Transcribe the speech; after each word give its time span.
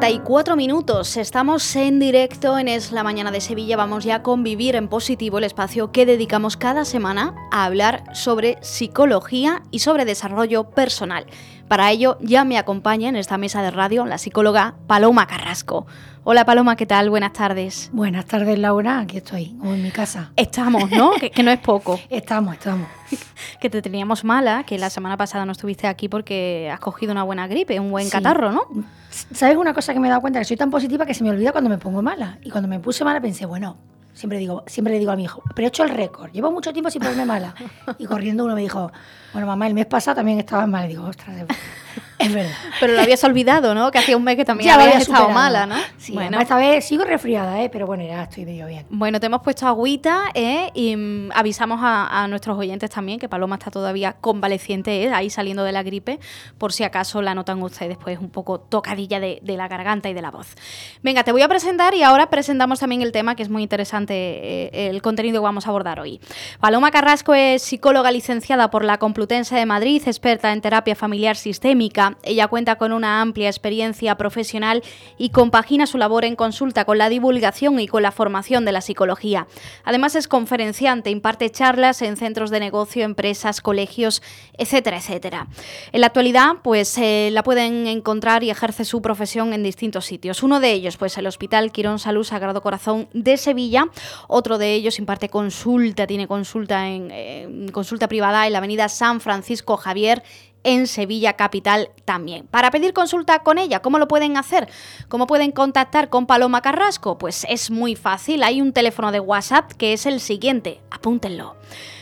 34 0.00 0.54
minutos, 0.54 1.16
estamos 1.16 1.74
en 1.74 1.98
directo 1.98 2.56
en 2.56 2.68
Es 2.68 2.92
la 2.92 3.02
Mañana 3.02 3.32
de 3.32 3.40
Sevilla, 3.40 3.76
vamos 3.76 4.04
ya 4.04 4.16
a 4.16 4.22
convivir 4.22 4.76
en 4.76 4.86
positivo 4.86 5.38
el 5.38 5.44
espacio 5.44 5.90
que 5.90 6.06
dedicamos 6.06 6.56
cada 6.56 6.84
semana 6.84 7.34
a 7.50 7.64
hablar 7.64 8.04
sobre 8.14 8.58
psicología 8.62 9.64
y 9.72 9.80
sobre 9.80 10.04
desarrollo 10.04 10.70
personal. 10.70 11.26
Para 11.68 11.90
ello 11.90 12.16
ya 12.22 12.44
me 12.44 12.56
acompaña 12.56 13.10
en 13.10 13.16
esta 13.16 13.36
mesa 13.36 13.60
de 13.60 13.70
radio 13.70 14.06
la 14.06 14.16
psicóloga 14.16 14.76
Paloma 14.86 15.26
Carrasco. 15.26 15.86
Hola 16.24 16.46
Paloma, 16.46 16.76
¿qué 16.76 16.86
tal? 16.86 17.10
Buenas 17.10 17.34
tardes. 17.34 17.90
Buenas 17.92 18.24
tardes 18.24 18.58
Laura, 18.58 19.00
aquí 19.00 19.18
estoy, 19.18 19.54
en 19.62 19.82
mi 19.82 19.90
casa. 19.90 20.32
Estamos, 20.36 20.90
¿no? 20.90 21.12
que, 21.34 21.42
no 21.42 21.50
es 21.50 21.58
poco. 21.58 22.00
Estamos, 22.08 22.54
estamos. 22.54 22.88
que 23.60 23.68
te 23.68 23.82
teníamos 23.82 24.24
mala, 24.24 24.64
que 24.64 24.78
la 24.78 24.88
semana 24.88 25.18
pasada 25.18 25.44
no 25.44 25.52
estuviste 25.52 25.86
aquí 25.86 26.08
porque 26.08 26.70
has 26.72 26.80
cogido 26.80 27.12
una 27.12 27.22
buena 27.22 27.46
gripe, 27.46 27.78
un 27.78 27.90
buen 27.90 28.08
catarro, 28.08 28.50
¿no? 28.50 28.62
¿Sabes 29.10 29.58
una 29.58 29.74
cosa 29.74 29.92
que 29.92 30.00
me 30.00 30.08
he 30.08 30.10
dado 30.10 30.22
cuenta? 30.22 30.38
Que 30.38 30.46
soy 30.46 30.56
tan 30.56 30.70
positiva 30.70 31.04
que 31.04 31.12
se 31.12 31.22
me 31.22 31.28
olvida 31.28 31.52
cuando 31.52 31.68
me 31.68 31.76
pongo 31.76 32.00
mala. 32.00 32.38
Y 32.42 32.50
cuando 32.50 32.68
me 32.68 32.80
puse 32.80 33.04
mala 33.04 33.20
pensé, 33.20 33.44
bueno, 33.44 33.76
siempre 34.18 34.38
digo, 34.38 34.64
siempre 34.66 34.92
le 34.92 34.98
digo 34.98 35.12
a 35.12 35.16
mi 35.16 35.24
hijo, 35.24 35.42
pero 35.54 35.66
he 35.66 35.68
hecho 35.68 35.84
el 35.84 35.90
récord, 35.90 36.32
llevo 36.32 36.50
mucho 36.50 36.72
tiempo 36.72 36.90
sin 36.90 37.00
ponerme 37.00 37.24
mala. 37.24 37.54
Y 37.98 38.06
corriendo 38.06 38.44
uno 38.44 38.54
me 38.54 38.62
dijo, 38.62 38.90
bueno, 39.32 39.46
mamá, 39.46 39.66
el 39.66 39.74
mes 39.74 39.86
pasado 39.86 40.16
también 40.16 40.38
estaba 40.38 40.66
mal. 40.66 40.86
Y 40.86 40.88
digo, 40.88 41.04
ostras, 41.04 41.36
es 42.18 42.34
verdad. 42.34 42.50
Pero 42.80 42.94
lo 42.94 43.00
habías 43.00 43.22
olvidado, 43.24 43.74
¿no? 43.74 43.90
Que 43.90 43.98
hacía 43.98 44.16
un 44.16 44.24
mes 44.24 44.36
que 44.36 44.44
también 44.44 44.70
habías 44.70 45.02
estado 45.02 45.28
mala, 45.30 45.66
¿no? 45.66 45.76
Sí, 45.98 46.12
bueno. 46.12 46.40
esta 46.40 46.56
vez 46.56 46.84
sigo 46.84 47.04
resfriada, 47.04 47.62
¿eh? 47.62 47.68
pero 47.70 47.86
bueno, 47.86 48.04
ya 48.04 48.24
estoy 48.24 48.44
medio 48.44 48.66
bien. 48.66 48.86
Bueno, 48.90 49.20
te 49.20 49.26
hemos 49.26 49.42
puesto 49.42 49.66
agüita 49.66 50.24
¿eh? 50.34 50.70
y 50.74 50.96
mm, 50.96 51.30
avisamos 51.34 51.80
a, 51.82 52.26
nuestros 52.28 52.58
oyentes 52.58 52.90
también 52.90 53.18
que 53.18 53.28
Paloma 53.28 53.56
está 53.56 53.70
todavía 53.70 54.14
convaleciente, 54.14 55.04
¿eh? 55.04 55.12
ahí 55.12 55.30
saliendo 55.30 55.62
de 55.64 55.72
la 55.72 55.82
gripe, 55.82 56.18
por 56.58 56.72
si 56.72 56.84
acaso 56.84 57.22
la 57.22 57.34
notan 57.34 57.62
ustedes 57.62 57.96
pues 57.96 58.18
un 58.18 58.30
poco 58.30 58.60
tocadilla 58.60 59.20
de, 59.20 59.40
de, 59.42 59.56
la 59.56 59.68
garganta 59.68 60.08
y 60.08 60.14
de 60.14 60.22
la 60.22 60.30
voz. 60.30 60.54
Venga, 61.02 61.24
te 61.24 61.32
voy 61.32 61.42
a 61.42 61.48
presentar 61.48 61.94
y 61.94 62.02
ahora 62.02 62.30
presentamos 62.30 62.80
también 62.80 63.02
el 63.02 63.12
tema 63.12 63.34
que 63.34 63.42
es 63.42 63.48
muy 63.48 63.62
interesante, 63.62 64.14
eh, 64.14 64.88
el 64.88 65.02
contenido 65.02 65.40
que 65.40 65.44
vamos 65.44 65.66
a 65.66 65.70
abordar 65.70 66.00
hoy. 66.00 66.20
Paloma 66.60 66.90
Carrasco 66.90 67.34
es 67.34 67.62
psicóloga 67.62 68.10
licenciada 68.10 68.70
por 68.70 68.84
la 68.84 68.98
Complutense 69.18 69.56
de 69.56 69.66
Madrid, 69.66 70.00
experta 70.06 70.52
en 70.52 70.60
terapia 70.60 70.94
familiar 70.94 71.34
sistémica 71.34 72.16
ella 72.22 72.46
cuenta 72.46 72.76
con 72.76 72.92
una 72.92 73.20
amplia 73.20 73.48
experiencia 73.48 74.16
profesional 74.16 74.84
y 75.16 75.30
compagina 75.30 75.88
su 75.88 75.98
labor 75.98 76.24
en 76.24 76.36
consulta 76.36 76.84
con 76.84 76.98
la 76.98 77.08
divulgación 77.08 77.80
y 77.80 77.88
con 77.88 78.04
la 78.04 78.12
formación 78.12 78.64
de 78.64 78.70
la 78.70 78.80
psicología. 78.80 79.48
Además 79.82 80.14
es 80.14 80.28
conferenciante, 80.28 81.10
imparte 81.10 81.50
charlas 81.50 82.00
en 82.02 82.16
centros 82.16 82.50
de 82.50 82.60
negocio, 82.60 83.04
empresas, 83.04 83.60
colegios, 83.60 84.22
etcétera, 84.56 84.98
etcétera. 84.98 85.48
En 85.90 86.02
la 86.02 86.06
actualidad, 86.06 86.52
pues 86.62 86.96
eh, 86.98 87.30
la 87.32 87.42
pueden 87.42 87.88
encontrar 87.88 88.44
y 88.44 88.50
ejerce 88.50 88.84
su 88.84 89.02
profesión 89.02 89.52
en 89.52 89.64
distintos 89.64 90.04
sitios. 90.04 90.44
Uno 90.44 90.60
de 90.60 90.70
ellos, 90.70 90.96
pues 90.96 91.18
el 91.18 91.26
Hospital 91.26 91.72
Quirón 91.72 91.98
Salud 91.98 92.22
Sagrado 92.22 92.62
Corazón 92.62 93.08
de 93.14 93.36
Sevilla. 93.36 93.88
Otro 94.28 94.58
de 94.58 94.74
ellos 94.74 95.00
imparte 95.00 95.28
consulta, 95.28 96.06
tiene 96.06 96.28
consulta 96.28 96.88
en 96.88 97.08
eh, 97.10 97.66
consulta 97.72 98.06
privada 98.06 98.46
en 98.46 98.52
la 98.52 98.58
Avenida 98.58 98.88
San 98.88 99.07
Francisco 99.20 99.76
Javier 99.76 100.22
en 100.64 100.86
Sevilla 100.86 101.34
Capital 101.34 101.90
también. 102.04 102.46
Para 102.46 102.70
pedir 102.70 102.92
consulta 102.92 103.42
con 103.42 103.56
ella, 103.58 103.80
¿cómo 103.80 103.98
lo 103.98 104.06
pueden 104.08 104.36
hacer? 104.36 104.68
¿Cómo 105.08 105.26
pueden 105.26 105.52
contactar 105.52 106.10
con 106.10 106.26
Paloma 106.26 106.62
Carrasco? 106.62 107.18
Pues 107.18 107.46
es 107.48 107.70
muy 107.70 107.94
fácil, 107.96 108.42
hay 108.42 108.60
un 108.60 108.72
teléfono 108.72 109.12
de 109.12 109.20
WhatsApp 109.20 109.72
que 109.72 109.92
es 109.92 110.06
el 110.06 110.20
siguiente, 110.20 110.80
apúntenlo. 110.90 111.56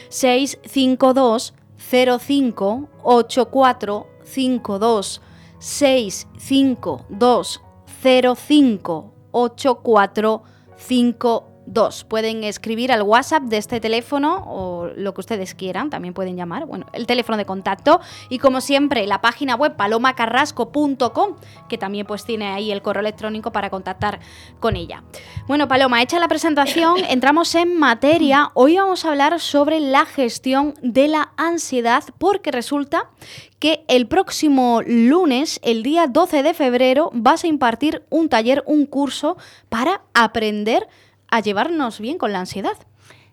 652 0.08 1.54
05 1.78 2.88
8452 3.02 5.20
652 5.58 7.60
05 7.88 9.12
8452 9.30 11.55
Dos, 11.66 12.04
pueden 12.04 12.44
escribir 12.44 12.92
al 12.92 13.02
WhatsApp 13.02 13.42
de 13.42 13.56
este 13.56 13.80
teléfono 13.80 14.44
o 14.46 14.86
lo 14.96 15.14
que 15.14 15.20
ustedes 15.20 15.54
quieran, 15.54 15.90
también 15.90 16.14
pueden 16.14 16.36
llamar, 16.36 16.64
bueno, 16.64 16.86
el 16.92 17.06
teléfono 17.06 17.36
de 17.36 17.44
contacto 17.44 18.00
y 18.28 18.38
como 18.38 18.60
siempre 18.60 19.04
la 19.06 19.20
página 19.20 19.56
web 19.56 19.74
palomacarrasco.com, 19.74 21.36
que 21.68 21.76
también 21.76 22.06
pues 22.06 22.24
tiene 22.24 22.46
ahí 22.46 22.70
el 22.70 22.82
correo 22.82 23.00
electrónico 23.00 23.50
para 23.50 23.68
contactar 23.68 24.20
con 24.60 24.76
ella. 24.76 25.02
Bueno, 25.48 25.66
Paloma, 25.66 26.02
hecha 26.02 26.20
la 26.20 26.28
presentación, 26.28 26.98
entramos 27.08 27.52
en 27.56 27.76
materia. 27.76 28.52
Hoy 28.54 28.76
vamos 28.76 29.04
a 29.04 29.08
hablar 29.08 29.40
sobre 29.40 29.80
la 29.80 30.06
gestión 30.06 30.74
de 30.82 31.08
la 31.08 31.32
ansiedad 31.36 32.04
porque 32.18 32.52
resulta 32.52 33.10
que 33.58 33.84
el 33.88 34.06
próximo 34.06 34.82
lunes, 34.86 35.58
el 35.64 35.82
día 35.82 36.06
12 36.06 36.42
de 36.42 36.54
febrero, 36.54 37.10
vas 37.12 37.42
a 37.42 37.48
impartir 37.48 38.04
un 38.10 38.28
taller, 38.28 38.62
un 38.66 38.86
curso 38.86 39.36
para 39.68 40.02
aprender 40.14 40.86
a 41.36 41.40
llevarnos 41.40 42.00
bien 42.00 42.18
con 42.18 42.32
la 42.32 42.40
ansiedad. 42.40 42.76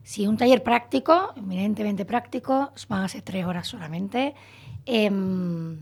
Sí, 0.03 0.27
un 0.27 0.37
taller 0.37 0.63
práctico, 0.63 1.33
eminentemente 1.37 2.03
práctico, 2.03 2.71
van 2.89 3.03
a 3.03 3.07
ser 3.07 3.21
tres 3.21 3.45
horas 3.45 3.67
solamente. 3.67 4.35
Em, 4.85 5.77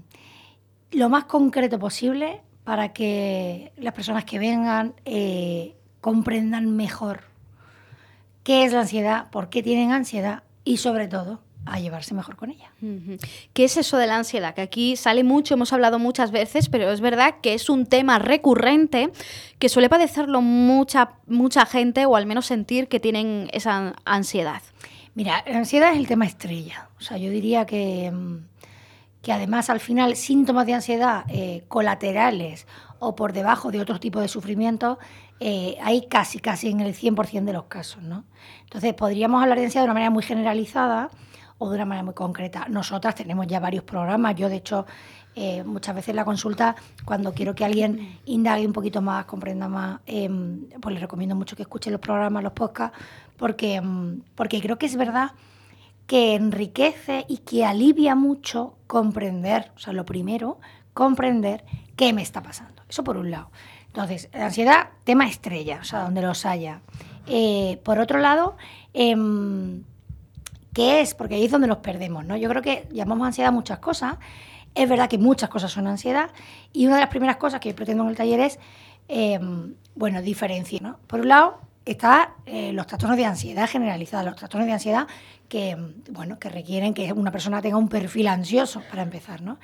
lo 0.92 1.10
más 1.10 1.26
concreto 1.26 1.80
posible 1.80 2.42
para 2.64 2.94
que 2.94 3.72
las 3.78 3.94
personas 3.94 4.26
que 4.26 4.38
vengan 4.38 4.94
eh, 5.06 5.76
comprendan 6.00 6.76
mejor 6.76 7.22
qué 8.44 8.66
es 8.66 8.74
la 8.74 8.82
ansiedad, 8.82 9.30
por 9.32 9.50
qué 9.50 9.64
tienen 9.64 9.92
ansiedad 9.92 10.44
y 10.64 10.78
sobre 10.78 11.08
todo 11.08 11.42
a 11.66 11.80
llevarse 11.80 12.14
mejor 12.14 12.36
con 12.36 12.50
ella. 12.50 12.72
¿Qué 13.54 13.64
es 13.64 13.78
eso 13.78 13.98
de 13.98 14.08
la 14.08 14.16
ansiedad? 14.16 14.54
Que 14.54 14.62
aquí 14.62 14.96
sale 14.96 15.24
mucho, 15.24 15.54
hemos 15.54 15.74
hablado 15.74 16.00
muchas 16.00 16.32
veces, 16.32 16.70
pero 16.70 16.92
es 16.92 17.02
verdad 17.02 17.36
que 17.42 17.54
es 17.54 17.70
un 17.70 17.86
tema 17.86 18.20
recurrente 18.20 19.12
que 19.60 19.70
suele 19.70 19.90
padecerlo 19.90 20.42
mucha, 20.42 21.14
mucha 21.28 21.66
gente 21.66 22.06
o 22.06 22.16
al 22.16 22.26
menos 22.26 22.46
sentir 22.46 22.88
que 22.88 23.00
tienen 23.00 23.50
esa 23.54 23.94
ansiedad. 24.06 24.62
Mira, 25.14 25.44
la 25.48 25.58
ansiedad 25.58 25.92
es 25.92 25.98
el 25.98 26.08
tema 26.08 26.26
estrella. 26.26 26.90
O 26.98 27.02
sea, 27.02 27.18
yo 27.18 27.30
diría 27.30 27.66
que, 27.66 28.12
que 29.22 29.32
además 29.32 29.70
al 29.70 29.80
final 29.80 30.16
síntomas 30.16 30.66
de 30.66 30.74
ansiedad 30.74 31.26
eh, 31.28 31.64
colaterales 31.68 32.66
o 33.00 33.16
por 33.16 33.34
debajo 33.34 33.72
de 33.72 33.82
otro 33.82 34.00
tipo 34.00 34.20
de 34.20 34.28
sufrimiento 34.28 35.00
eh, 35.40 35.76
hay 35.82 36.06
casi, 36.06 36.40
casi 36.40 36.70
en 36.70 36.82
el 36.82 36.94
100% 36.94 37.46
de 37.46 37.54
los 37.54 37.66
casos. 37.66 38.04
¿no? 38.04 38.24
Entonces, 38.64 38.94
podríamos 38.94 39.42
hablar 39.42 39.58
de 39.58 39.66
ansiedad 39.66 39.84
de 39.84 39.88
una 39.88 39.96
manera 39.96 40.12
muy 40.12 40.24
generalizada 40.24 41.10
o 41.64 41.70
de 41.70 41.76
una 41.76 41.86
manera 41.86 42.04
muy 42.04 42.16
concreta. 42.16 42.66
Nosotras 42.70 43.14
tenemos 43.14 43.46
ya 43.46 43.60
varios 43.60 43.84
programas. 43.84 44.36
Yo, 44.36 44.50
de 44.50 44.56
hecho, 44.56 44.88
eh, 45.36 45.64
muchas 45.64 45.94
veces 45.94 46.16
la 46.16 46.26
consulta, 46.26 46.76
cuando 47.06 47.36
quiero 47.36 47.54
que 47.54 47.64
alguien 47.64 48.18
indague 48.26 48.66
un 48.66 48.74
poquito 48.74 49.00
más, 49.00 49.26
comprenda 49.26 49.68
más, 49.68 50.00
em, 50.08 50.66
pues 50.82 50.94
les 50.94 51.02
recomiendo 51.02 51.36
mucho 51.36 51.56
que 51.56 51.62
escuchen 51.62 51.94
los 51.94 52.02
programas, 52.02 52.42
los 52.42 52.54
podcasts, 52.54 52.98
porque, 53.38 53.76
em, 53.76 54.22
porque 54.34 54.60
creo 54.60 54.80
que 54.80 54.88
es 54.88 54.96
verdad 54.96 55.34
que 56.08 56.34
enriquece 56.34 57.26
y 57.28 57.38
que 57.38 57.64
alivia 57.64 58.16
mucho 58.16 58.74
comprender, 58.88 59.72
o 59.76 59.80
sea, 59.80 59.94
lo 59.94 60.04
primero, 60.04 60.58
comprender 60.96 61.64
qué 61.96 62.12
me 62.12 62.24
está 62.24 62.42
pasando. 62.42 62.82
Eso 62.90 63.04
por 63.04 63.18
un 63.18 63.30
lado. 63.30 63.52
Entonces, 63.86 64.30
la 64.34 64.48
ansiedad, 64.48 64.90
tema 65.04 65.28
estrella, 65.28 65.78
o 65.80 65.86
sea, 65.86 66.00
donde 66.06 66.24
los 66.24 66.44
haya. 66.48 66.82
Eh, 67.28 67.80
por 67.84 68.00
otro 68.00 68.18
lado, 68.18 68.58
em, 68.94 69.84
¿Qué 70.74 71.02
es? 71.02 71.14
Porque 71.14 71.36
ahí 71.36 71.46
es 71.46 71.52
donde 71.52 71.68
nos 71.68 71.78
perdemos, 71.78 72.26
¿no? 72.26 72.38
Yo 72.38 72.50
creo 72.50 72.62
que 72.62 72.88
llamamos 72.92 73.28
ansiedad 73.28 73.52
muchas 73.52 73.80
cosas. 73.80 74.16
Es 74.74 74.88
verdad 74.88 75.10
que 75.10 75.18
muchas 75.18 75.50
cosas 75.50 75.72
son 75.72 75.88
ansiedad 75.88 76.30
y 76.72 76.86
una 76.86 76.96
de 76.96 77.02
las 77.02 77.10
primeras 77.10 77.38
cosas 77.38 77.60
que 77.60 77.74
pretendo 77.74 78.04
en 78.04 78.10
el 78.10 78.16
taller 78.16 78.40
es, 78.40 78.60
em, 79.10 79.76
bueno, 79.96 80.22
diferenciar, 80.22 80.82
¿no? 80.82 81.00
Por 81.08 81.20
un 81.20 81.28
lado, 81.28 81.60
está 81.86 82.36
eh, 82.46 82.72
los 82.74 82.88
trastornos 82.88 83.18
de 83.18 83.26
ansiedad 83.26 83.68
generalizada, 83.68 84.24
los 84.24 84.36
trastornos 84.36 84.68
de 84.68 84.74
ansiedad 84.74 85.08
que, 85.50 85.76
bueno, 86.12 86.40
que 86.40 86.48
requieren 86.50 86.94
que 86.94 87.12
una 87.12 87.32
persona 87.32 87.62
tenga 87.62 87.78
un 87.78 87.90
perfil 87.90 88.28
ansioso, 88.28 88.82
para 88.90 89.02
empezar, 89.02 89.42
¿no? 89.42 89.60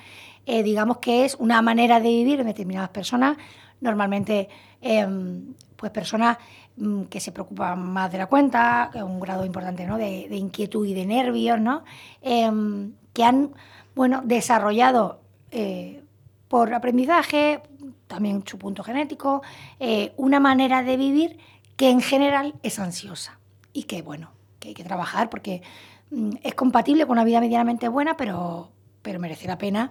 Eh, 0.46 0.64
digamos 0.64 0.98
que 0.98 1.24
es 1.26 1.36
una 1.36 1.62
manera 1.62 2.00
de 2.00 2.10
vivir 2.10 2.40
en 2.42 2.48
determinadas 2.48 2.90
personas, 2.90 3.38
normalmente, 3.80 4.50
em, 4.82 5.54
pues 5.78 5.92
personas 5.92 6.38
Mm, 6.78 7.06
que 7.06 7.20
se 7.20 7.32
preocupan 7.32 7.82
más 7.92 8.12
de 8.12 8.20
la 8.20 8.28
cuenta, 8.28 8.92
un 8.94 9.20
grado 9.20 9.44
importante 9.44 9.88
¿no? 9.88 9.98
de, 9.98 10.28
inquietud 10.30 10.86
y 10.86 10.94
de 10.94 11.08
nervios, 11.08 11.60
¿no? 11.60 11.84
Em, 12.22 12.94
que 13.14 13.24
han 13.24 13.50
bueno, 13.96 14.22
desarrollado 14.24 15.20
eh, 15.50 16.04
por 16.48 16.72
aprendizaje, 16.76 17.62
también 18.06 18.44
su 18.46 18.60
punto 18.60 18.84
genético, 18.84 19.42
eh, 19.80 20.14
una 20.18 20.40
manera 20.40 20.84
de 20.84 20.98
vivir 20.98 21.40
que 21.78 21.90
en 21.90 22.00
general 22.00 22.54
es 22.62 22.78
ansiosa 22.78 23.40
y 23.74 23.84
que, 23.84 24.04
bueno, 24.04 24.30
que 24.60 24.68
hay 24.68 24.74
que 24.76 24.84
trabajar 24.84 25.32
porque 25.32 25.64
mm, 26.12 26.30
es 26.44 26.54
compatible 26.54 27.08
con 27.08 27.14
una 27.14 27.24
vida 27.24 27.42
medianamente 27.42 27.88
buena, 27.88 28.16
pero, 28.18 28.70
pero 29.02 29.20
merece 29.20 29.48
la 29.48 29.58
pena, 29.58 29.90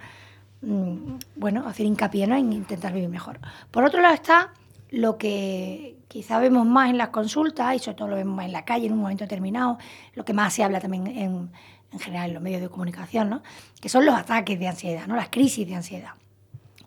mm, 0.62 1.16
bueno, 1.34 1.66
hacer 1.66 1.84
hincapié 1.84 2.24
en 2.24 2.52
intentar 2.52 2.92
vivir 2.92 3.08
mejor. 3.08 3.40
Por 3.72 3.82
otro 3.82 4.00
lado 4.00 4.14
está 4.14 4.52
lo 4.90 5.18
que 5.18 5.96
quizá 6.08 6.38
vemos 6.38 6.66
más 6.66 6.90
en 6.90 6.98
las 6.98 7.08
consultas 7.08 7.74
y 7.74 7.78
sobre 7.78 7.96
todo 7.96 8.08
lo 8.08 8.16
vemos 8.16 8.36
más 8.36 8.46
en 8.46 8.52
la 8.52 8.64
calle 8.64 8.86
en 8.86 8.92
un 8.92 9.00
momento 9.00 9.24
determinado, 9.24 9.78
lo 10.14 10.24
que 10.24 10.32
más 10.32 10.54
se 10.54 10.62
habla 10.62 10.80
también 10.80 11.06
en, 11.06 11.50
en 11.92 11.98
general 11.98 12.28
en 12.28 12.34
los 12.34 12.42
medios 12.42 12.60
de 12.60 12.68
comunicación, 12.68 13.30
¿no? 13.30 13.42
que 13.80 13.88
son 13.88 14.04
los 14.04 14.14
ataques 14.14 14.58
de 14.58 14.68
ansiedad, 14.68 15.06
¿no? 15.06 15.16
las 15.16 15.28
crisis 15.28 15.66
de 15.66 15.74
ansiedad 15.74 16.10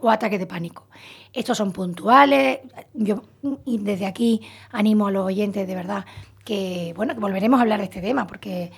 o 0.02 0.10
ataques 0.10 0.40
de 0.40 0.48
pánico. 0.48 0.88
Estos 1.34 1.58
son 1.58 1.72
puntuales. 1.72 2.60
Yo 2.94 3.24
desde 3.66 4.06
aquí 4.06 4.42
animo 4.72 5.08
a 5.08 5.12
los 5.12 5.26
oyentes 5.26 5.68
de 5.68 5.76
verdad 5.76 6.06
que, 6.46 6.94
bueno, 6.96 7.14
que 7.14 7.20
volveremos 7.20 7.60
a 7.60 7.64
hablar 7.64 7.80
de 7.80 7.86
este 7.86 8.02
tema 8.02 8.26
porque, 8.26 8.72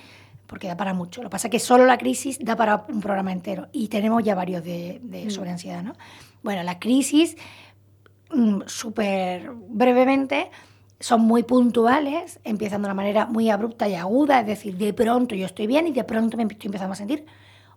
porque 0.46 0.68
da 0.68 0.76
para 0.76 0.94
mucho. 0.94 1.22
Lo 1.22 1.28
que 1.28 1.32
pasa 1.32 1.46
es 1.48 1.52
que 1.52 1.58
solo 1.60 1.86
la 1.86 1.96
crisis 1.96 2.38
da 2.40 2.56
para 2.56 2.84
un 2.88 3.00
programa 3.00 3.32
entero 3.32 3.68
y 3.72 3.88
tenemos 3.88 4.22
ya 4.24 4.34
varios 4.34 4.64
de, 4.64 5.00
mm. 5.02 5.30
sobre 5.30 5.50
ansiedad. 5.50 5.82
¿no? 5.82 5.94
Bueno, 6.42 6.62
la 6.62 6.78
crisis, 6.78 7.36
súper 8.66 9.50
brevemente, 9.68 10.50
son 11.00 11.22
muy 11.22 11.42
puntuales, 11.42 12.38
empiezan 12.44 12.82
de 12.82 12.86
una 12.86 12.94
manera 12.94 13.26
muy 13.26 13.50
abrupta 13.50 13.88
y 13.88 13.94
aguda, 13.94 14.40
es 14.40 14.46
decir, 14.46 14.76
de 14.76 14.92
pronto 14.92 15.34
yo 15.34 15.46
estoy 15.46 15.66
bien 15.66 15.88
y 15.88 15.92
de 15.92 16.04
pronto 16.04 16.36
me 16.36 16.44
estoy 16.44 16.66
empezando 16.66 16.92
a 16.92 16.96
sentir 16.96 17.26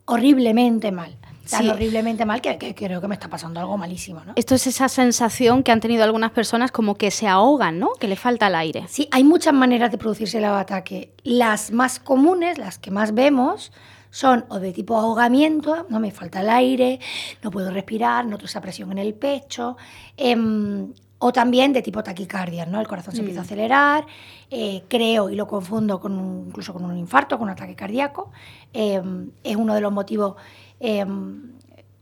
horriblemente 0.05 0.91
mal. 0.91 1.17
Tan 1.49 1.69
horriblemente 1.69 2.25
mal 2.25 2.41
que, 2.41 2.73
creo 2.73 3.01
que 3.01 3.07
me 3.07 3.13
está 3.13 3.29
pasando 3.29 3.59
algo 3.59 3.77
malísimo. 3.77 4.23
¿no? 4.25 4.33
Esto 4.35 4.55
es 4.55 4.65
esa 4.65 4.89
sensación 4.89 5.61
que 5.61 5.71
han 5.71 5.79
tenido 5.79 6.03
algunas 6.03 6.31
personas 6.31 6.71
como 6.71 6.95
que 6.95 7.11
se 7.11 7.27
ahogan, 7.27 7.77
¿no? 7.77 7.93
Que 7.99 8.07
le 8.07 8.15
falta 8.15 8.47
el 8.47 8.55
aire. 8.55 8.85
Sí, 8.87 9.07
hay 9.11 9.23
muchas 9.23 9.53
maneras 9.53 9.91
de 9.91 9.99
producirse 9.99 10.39
el 10.39 10.45
ataque. 10.45 11.13
Las 11.23 11.71
más 11.71 11.99
comunes, 11.99 12.57
las 12.57 12.79
que 12.79 12.89
más 12.89 13.13
vemos, 13.13 13.71
son 14.15 14.45
o 14.47 14.59
de 14.59 14.71
tipo 14.71 14.95
ahogamiento, 14.95 15.85
no 15.89 15.99
me 15.99 16.09
falta 16.09 16.39
el 16.39 16.49
aire, 16.49 17.01
no 17.43 17.51
puedo 17.51 17.69
respirar, 17.69 18.25
noto 18.25 18.45
esa 18.45 18.61
presión 18.61 18.93
en 18.93 18.97
el 18.99 19.13
pecho, 19.13 19.75
em, 20.15 20.93
o 21.19 21.33
también 21.33 21.73
de 21.73 21.81
tipo 21.81 22.01
taquicardia, 22.01 22.65
¿no? 22.65 22.79
El 22.79 22.87
corazón 22.87 23.13
se 23.13 23.19
empieza 23.19 23.41
a 23.41 23.43
mm. 23.43 23.45
acelerar, 23.45 24.05
eh, 24.49 24.83
creo 24.87 25.29
y 25.29 25.35
lo 25.35 25.47
confundo 25.47 25.99
con 25.99 26.45
incluso 26.47 26.71
con 26.71 26.85
un 26.85 26.97
infarto, 26.97 27.37
con 27.37 27.47
un 27.47 27.51
ataque 27.51 27.75
cardíaco. 27.75 28.31
Em, 28.71 29.31
es 29.43 29.57
uno 29.57 29.75
de 29.75 29.81
los 29.81 29.91
motivos 29.91 30.35
em, 30.79 31.51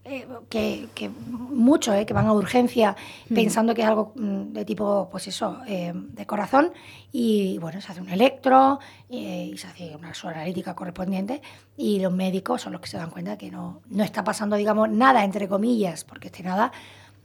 eh, 0.06 0.28
que, 0.50 0.90
que 0.94 1.10
muchos 1.10 1.96
eh, 1.96 2.06
que 2.06 2.14
van 2.14 2.28
a 2.28 2.34
urgencia 2.34 2.94
pensando 3.34 3.74
que 3.74 3.84
es 3.84 3.88
algo 3.88 4.12
mm, 4.16 4.52
de 4.52 4.66
tipo, 4.66 5.08
pues 5.10 5.28
eso, 5.28 5.60
em, 5.66 6.14
de 6.14 6.26
corazón. 6.26 6.74
Y 7.12 7.58
bueno, 7.60 7.80
se 7.80 7.92
hace 7.92 8.02
un 8.02 8.10
electro 8.10 8.80
y 9.10 9.56
se 9.58 9.68
hace 9.68 9.96
una 9.96 10.12
analítica 10.24 10.76
correspondiente. 10.76 11.42
Y 11.78 12.00
los 12.00 12.12
médicos 12.12 12.62
son 12.62 12.74
los 12.74 12.82
que 12.82 12.88
se 12.88 12.98
dan 12.98 13.12
cuenta 13.12 13.38
que 13.38 13.50
no, 13.50 13.82
no 13.90 14.04
está 14.04 14.24
pasando, 14.24 14.58
digamos, 14.58 14.90
nada, 14.90 15.24
entre 15.24 15.48
comillas, 15.48 16.04
porque 16.04 16.28
este 16.28 16.44
nada 16.44 16.74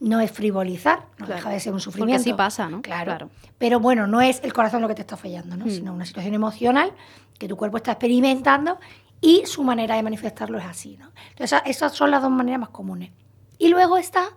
no 0.01 0.21
es 0.21 0.31
frivolizar, 0.31 1.07
no 1.19 1.27
deja 1.27 1.51
de 1.51 1.59
ser 1.61 1.73
un 1.73 1.81
sufrimiento. 1.81 2.23
Porque 2.23 2.31
sí 2.31 2.37
pasa, 2.37 2.69
¿no? 2.69 2.83
Claro. 2.83 3.31
Pero 3.59 3.81
bueno, 3.81 4.07
no 4.07 4.21
es 4.21 4.41
el 4.45 4.53
corazón 4.53 4.83
lo 4.83 4.89
que 4.89 4.95
te 4.95 5.01
está 5.01 5.17
fallando, 5.17 5.57
¿no? 5.57 5.67
Mm. 5.67 5.71
Sino 5.71 5.93
una 5.93 6.07
situación 6.07 6.35
emocional 6.35 6.93
que 7.39 7.49
tu 7.49 7.57
cuerpo 7.57 7.79
está 7.79 7.93
experimentando 7.93 8.79
y 9.21 9.45
su 9.47 9.65
manera 9.65 9.97
de 9.97 10.03
manifestarlo 10.03 10.59
es 10.59 10.65
así, 10.65 10.97
¿no? 10.97 11.11
Entonces, 11.31 11.61
esas 11.67 11.93
son 11.93 12.11
las 12.11 12.23
dos 12.23 12.31
maneras 12.31 12.61
más 12.61 12.69
comunes. 12.71 13.11
Y 13.59 13.69
luego 13.69 13.99
está, 13.99 14.29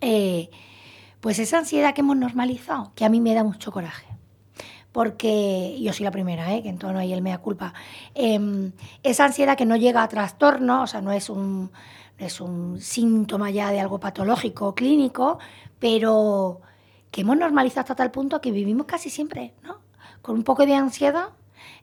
eh, 0.00 0.50
pues 1.20 1.38
esa 1.38 1.58
ansiedad 1.58 1.94
que 1.94 2.00
hemos 2.00 2.16
normalizado, 2.16 2.92
que 2.94 3.04
a 3.04 3.08
mí 3.08 3.20
me 3.20 3.34
da 3.34 3.44
mucho 3.44 3.70
coraje. 3.70 4.06
Porque 4.92 5.78
yo 5.80 5.92
soy 5.92 6.04
la 6.04 6.10
primera, 6.10 6.54
¿eh? 6.54 6.62
que 6.62 6.68
en 6.68 6.78
todo 6.78 6.92
no 6.92 6.98
hay 6.98 7.12
el 7.12 7.22
mea 7.22 7.38
culpa. 7.38 7.72
Em, 8.14 8.72
esa 9.02 9.24
ansiedad 9.24 9.56
que 9.56 9.64
no 9.64 9.76
llega 9.76 10.02
a 10.02 10.08
trastorno, 10.08 10.82
o 10.82 10.86
sea, 10.86 11.00
no 11.00 11.12
es 11.12 11.30
un 11.30 11.70
es 12.18 12.40
un 12.40 12.80
síntoma 12.80 13.50
ya 13.50 13.70
de 13.70 13.80
algo 13.80 13.98
patológico 13.98 14.68
o 14.68 14.74
clínico, 14.74 15.38
pero 15.78 16.60
que 17.10 17.22
hemos 17.22 17.36
normalizado 17.36 17.80
hasta 17.80 17.94
tal 17.96 18.10
punto 18.10 18.40
que 18.40 18.52
vivimos 18.52 18.86
casi 18.86 19.10
siempre, 19.10 19.54
¿no? 19.62 19.80
Con 20.22 20.36
un 20.36 20.44
poco 20.44 20.64
de 20.64 20.74
ansiedad, 20.74 21.30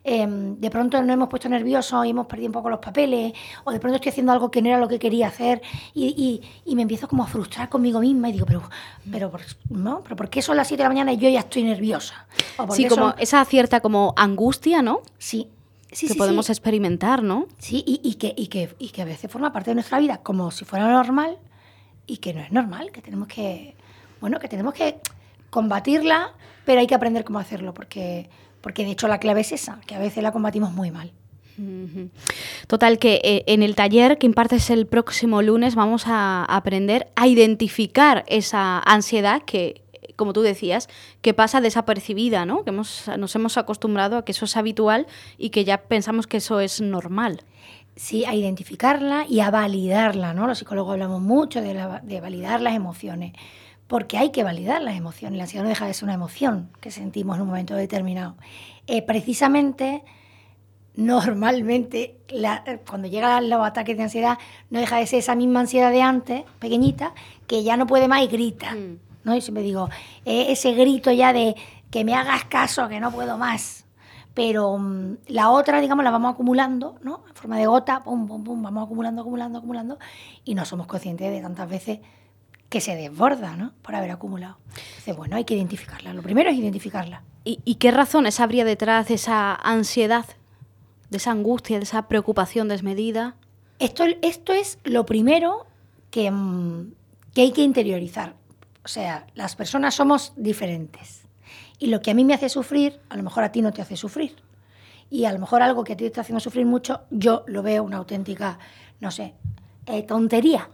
em, 0.04 0.56
de 0.60 0.70
pronto 0.70 1.00
nos 1.00 1.10
hemos 1.10 1.28
puesto 1.28 1.48
nerviosos 1.48 2.06
y 2.06 2.10
hemos 2.10 2.26
perdido 2.26 2.48
un 2.48 2.52
poco 2.52 2.70
los 2.70 2.80
papeles, 2.80 3.32
o 3.64 3.72
de 3.72 3.80
pronto 3.80 3.96
estoy 3.96 4.10
haciendo 4.10 4.32
algo 4.32 4.50
que 4.50 4.62
no 4.62 4.68
era 4.68 4.78
lo 4.78 4.88
que 4.88 4.98
quería 4.98 5.28
hacer 5.28 5.62
y, 5.94 6.40
me 6.66 6.82
empiezo 6.82 7.08
como 7.08 7.24
a 7.24 7.26
frustrar 7.26 7.68
conmigo 7.68 8.00
misma 8.00 8.28
y 8.28 8.32
digo, 8.32 8.46
pero, 8.46 8.62
pero, 9.10 9.32
¿no? 9.68 10.02
¿Pero 10.02 10.16
¿por 10.16 10.30
qué 10.30 10.40
son 10.40 10.56
las 10.56 10.68
7 10.68 10.82
de 10.82 10.84
la 10.84 10.88
mañana 10.88 11.12
y 11.12 11.18
yo 11.18 11.28
ya 11.28 11.40
estoy 11.40 11.62
nerviosa? 11.62 12.26
sí, 12.70 12.86
como 12.86 13.14
esa 13.18 13.44
cierta 13.44 13.80
como 13.80 14.14
angustia, 14.16 14.82
¿no? 14.82 15.02
Sí, 15.18 15.48
que 15.90 16.14
podemos 16.14 16.48
experimentar, 16.50 17.22
¿no? 17.22 17.46
Sí, 17.58 17.82
y, 17.86 18.14
que, 18.14 18.32
y, 18.36 18.46
que, 18.46 18.74
y 18.78 18.90
que 18.90 19.02
a 19.02 19.04
veces 19.04 19.30
forma 19.30 19.52
parte 19.52 19.70
de 19.70 19.74
nuestra 19.74 19.98
vida 19.98 20.18
como 20.18 20.50
si 20.50 20.64
fuera 20.64 20.88
normal 20.88 21.38
y 22.06 22.18
que 22.18 22.32
no 22.32 22.40
es 22.40 22.52
normal, 22.52 22.90
que 22.92 23.02
tenemos 23.02 23.28
que, 23.28 23.74
bueno, 24.20 24.38
que 24.38 24.48
tenemos 24.48 24.74
que 24.74 25.00
combatirla, 25.50 26.32
pero 26.64 26.80
hay 26.80 26.86
que 26.86 26.94
aprender 26.94 27.24
cómo 27.24 27.38
hacerlo, 27.38 27.74
porque, 27.74 28.28
porque 28.60 28.84
de 28.84 28.92
hecho 28.92 29.08
la 29.08 29.18
clave 29.18 29.40
es 29.40 29.52
esa, 29.52 29.80
que 29.86 29.94
a 29.94 29.98
veces 29.98 30.22
la 30.22 30.32
combatimos 30.32 30.72
muy 30.72 30.90
mal. 30.90 31.12
Total, 32.68 32.98
que 32.98 33.20
eh, 33.22 33.44
en 33.46 33.62
el 33.62 33.74
taller 33.74 34.16
que 34.16 34.26
impartes 34.26 34.70
el 34.70 34.86
próximo 34.86 35.42
lunes 35.42 35.74
vamos 35.74 36.04
a 36.06 36.44
aprender 36.44 37.08
a 37.16 37.26
identificar 37.26 38.24
esa 38.28 38.78
ansiedad 38.78 39.42
que 39.42 39.82
como 40.16 40.34
tú 40.34 40.42
decías, 40.42 40.90
que 41.22 41.32
pasa 41.32 41.62
desapercibida, 41.62 42.44
¿no? 42.44 42.62
Que 42.62 42.72
nos 42.72 43.08
hemos 43.08 43.56
acostumbrado 43.56 44.18
a 44.18 44.24
que 44.24 44.32
eso 44.32 44.44
es 44.44 44.54
habitual 44.58 45.06
y 45.38 45.48
que 45.48 45.64
ya 45.64 45.78
pensamos 45.78 46.26
que 46.26 46.36
eso 46.36 46.60
es 46.60 46.82
normal. 46.82 47.40
Sí, 47.96 48.24
a 48.24 48.34
identificarla 48.34 49.26
y 49.28 49.40
a 49.40 49.50
validarla, 49.50 50.32
¿no? 50.34 50.46
Los 50.46 50.58
psicólogos 50.58 50.92
hablamos 50.92 51.20
mucho 51.20 51.60
de, 51.60 52.20
validar 52.20 52.60
las 52.60 52.74
emociones, 52.74 53.32
porque 53.90 54.18
hay 54.18 54.30
que 54.30 54.44
validar 54.44 54.80
las 54.82 54.96
emociones. 54.96 55.36
La 55.36 55.42
ansiedad 55.42 55.64
no 55.64 55.68
deja 55.68 55.84
de 55.84 55.94
ser 55.94 56.04
una 56.04 56.14
emoción 56.14 56.70
que 56.80 56.92
sentimos 56.92 57.34
en 57.34 57.42
un 57.42 57.48
momento 57.48 57.74
determinado. 57.74 58.36
Eh, 58.86 59.02
precisamente, 59.02 60.04
normalmente, 60.94 62.16
cuando 62.88 63.08
llegan 63.08 63.50
los 63.50 63.66
ataques 63.66 63.96
de 63.96 64.04
ansiedad, 64.04 64.38
no 64.70 64.78
deja 64.78 64.98
de 64.98 65.08
ser 65.08 65.18
esa 65.18 65.34
misma 65.34 65.58
ansiedad 65.58 65.90
de 65.90 66.02
antes, 66.02 66.44
pequeñita, 66.60 67.14
que 67.48 67.64
ya 67.64 67.76
no 67.76 67.88
puede 67.88 68.06
más 68.06 68.22
y 68.22 68.28
grita. 68.28 68.76
Mm. 68.76 69.00
¿no? 69.24 69.34
Y 69.34 69.40
siempre 69.40 69.64
digo, 69.64 69.88
eh, 70.24 70.46
ese 70.50 70.72
grito 70.74 71.10
ya 71.10 71.32
de 71.32 71.56
que 71.90 72.04
me 72.04 72.14
hagas 72.14 72.44
caso, 72.44 72.86
que 72.86 73.00
no 73.00 73.10
puedo 73.10 73.38
más. 73.38 73.86
Pero 74.34 74.78
mm, 74.78 75.16
la 75.26 75.50
otra, 75.50 75.80
digamos, 75.80 76.04
la 76.04 76.12
vamos 76.12 76.34
acumulando, 76.34 76.94
¿no? 77.02 77.24
En 77.28 77.34
forma 77.34 77.58
de 77.58 77.66
gota, 77.66 78.04
pum, 78.04 78.28
pum, 78.28 78.44
pum, 78.44 78.62
vamos 78.62 78.84
acumulando, 78.84 79.22
acumulando, 79.22 79.58
acumulando, 79.58 79.98
y 80.44 80.54
no 80.54 80.64
somos 80.64 80.86
conscientes 80.86 81.28
de 81.28 81.40
tantas 81.40 81.68
veces 81.68 81.98
que 82.70 82.80
se 82.80 82.94
desborda, 82.94 83.56
¿no? 83.56 83.72
Por 83.82 83.96
haber 83.96 84.12
acumulado. 84.12 84.56
Entonces, 84.68 85.16
bueno, 85.16 85.36
hay 85.36 85.44
que 85.44 85.54
identificarla. 85.54 86.14
Lo 86.14 86.22
primero 86.22 86.48
es 86.48 86.56
identificarla. 86.56 87.22
¿Y, 87.44 87.74
qué 87.76 87.90
razones 87.90 88.38
habría 88.38 88.64
detrás 88.64 89.08
de 89.08 89.14
esa 89.14 89.54
ansiedad, 89.54 90.24
de 91.10 91.16
esa 91.16 91.32
angustia, 91.32 91.78
de 91.78 91.84
esa 91.84 92.06
preocupación 92.06 92.68
desmedida? 92.68 93.34
Esto, 93.80 94.04
esto 94.22 94.52
es 94.52 94.78
lo 94.84 95.04
primero 95.04 95.66
que, 96.10 96.30
mm, 96.30 96.92
que 97.34 97.40
hay 97.40 97.52
que 97.52 97.62
interiorizar. 97.62 98.36
O 98.84 98.88
sea, 98.88 99.26
las 99.34 99.56
personas 99.56 99.94
somos 99.94 100.32
diferentes. 100.36 101.22
Y 101.78 101.86
lo 101.86 102.02
que 102.02 102.12
a 102.12 102.14
mí 102.14 102.24
me 102.24 102.34
hace 102.34 102.48
sufrir, 102.48 103.00
a 103.08 103.16
lo 103.16 103.24
mejor 103.24 103.42
a 103.42 103.50
ti 103.50 103.62
no 103.62 103.72
te 103.72 103.82
hace 103.82 103.96
sufrir. 103.96 104.36
Y 105.08 105.24
a 105.24 105.32
lo 105.32 105.40
mejor 105.40 105.62
algo 105.62 105.82
que 105.82 105.94
a 105.94 105.96
ti 105.96 106.04
te 106.04 106.08
está 106.08 106.20
haciendo 106.20 106.40
sufrir 106.40 106.66
mucho, 106.66 107.00
yo 107.10 107.42
lo 107.48 107.62
veo 107.62 107.82
una 107.82 107.96
auténtica, 107.96 108.60
no 109.00 109.10
sé, 109.10 109.34
eh, 109.86 110.02
tontería. 110.04 110.68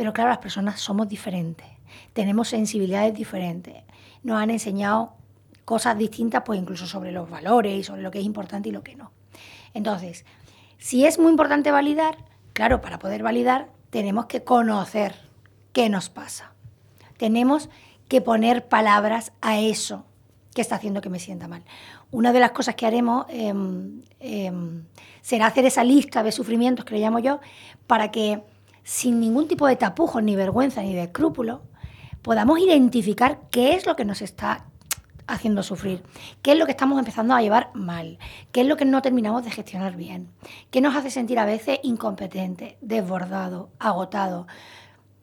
Pero 0.00 0.14
claro, 0.14 0.30
las 0.30 0.38
personas 0.38 0.80
somos 0.80 1.08
diferentes. 1.08 1.66
Tenemos 2.14 2.48
sensibilidades 2.48 3.12
diferentes. 3.12 3.84
Nos 4.22 4.40
han 4.40 4.48
enseñado 4.48 5.12
cosas 5.66 5.98
distintas, 5.98 6.42
pues 6.46 6.58
incluso 6.58 6.86
sobre 6.86 7.12
los 7.12 7.28
valores 7.28 7.78
y 7.78 7.84
sobre 7.84 8.00
lo 8.00 8.10
que 8.10 8.20
es 8.20 8.24
importante 8.24 8.70
y 8.70 8.72
lo 8.72 8.82
que 8.82 8.96
no. 8.96 9.12
Entonces, 9.74 10.24
si 10.78 11.04
es 11.04 11.18
muy 11.18 11.30
importante 11.30 11.70
validar, 11.70 12.16
claro, 12.54 12.80
para 12.80 12.98
poder 12.98 13.22
validar 13.22 13.68
tenemos 13.90 14.24
que 14.24 14.42
conocer 14.42 15.14
qué 15.74 15.90
nos 15.90 16.08
pasa 16.08 16.54
tenemos 17.20 17.68
que 18.08 18.22
poner 18.22 18.66
palabras 18.66 19.32
a 19.42 19.60
eso 19.60 20.06
que 20.54 20.62
está 20.62 20.76
haciendo 20.76 21.02
que 21.02 21.10
me 21.10 21.18
sienta 21.18 21.48
mal. 21.48 21.62
Una 22.10 22.32
de 22.32 22.40
las 22.40 22.52
cosas 22.52 22.74
que 22.74 22.86
haremos 22.86 23.26
em, 23.28 24.00
em, 24.20 24.84
será 25.20 25.48
hacer 25.48 25.66
esa 25.66 25.84
lista 25.84 26.22
de 26.22 26.32
sufrimientos, 26.32 26.86
que 26.86 26.94
le 26.94 27.00
llamo 27.02 27.18
yo, 27.18 27.40
para 27.86 28.10
que 28.10 28.42
sin 28.90 29.20
ningún 29.20 29.46
tipo 29.46 29.68
de 29.68 29.76
tapujos, 29.76 30.20
ni 30.20 30.34
vergüenza, 30.34 30.82
ni 30.82 30.96
de 30.96 31.04
escrúpulo, 31.04 31.62
podamos 32.22 32.58
identificar 32.58 33.38
qué 33.52 33.76
es 33.76 33.86
lo 33.86 33.94
que 33.94 34.04
nos 34.04 34.20
está 34.20 34.64
haciendo 35.28 35.62
sufrir? 35.62 36.02
¿Qué 36.42 36.50
es 36.50 36.58
lo 36.58 36.66
que 36.66 36.72
estamos 36.72 36.98
empezando 36.98 37.32
a 37.32 37.40
llevar 37.40 37.70
mal? 37.72 38.18
¿Qué 38.50 38.62
es 38.62 38.66
lo 38.66 38.76
que 38.76 38.84
no 38.84 39.00
terminamos 39.00 39.44
de 39.44 39.52
gestionar 39.52 39.94
bien? 39.94 40.32
¿Qué 40.72 40.80
nos 40.80 40.96
hace 40.96 41.12
sentir 41.12 41.38
a 41.38 41.44
veces 41.44 41.78
incompetente, 41.84 42.78
desbordado, 42.80 43.70
agotado? 43.78 44.48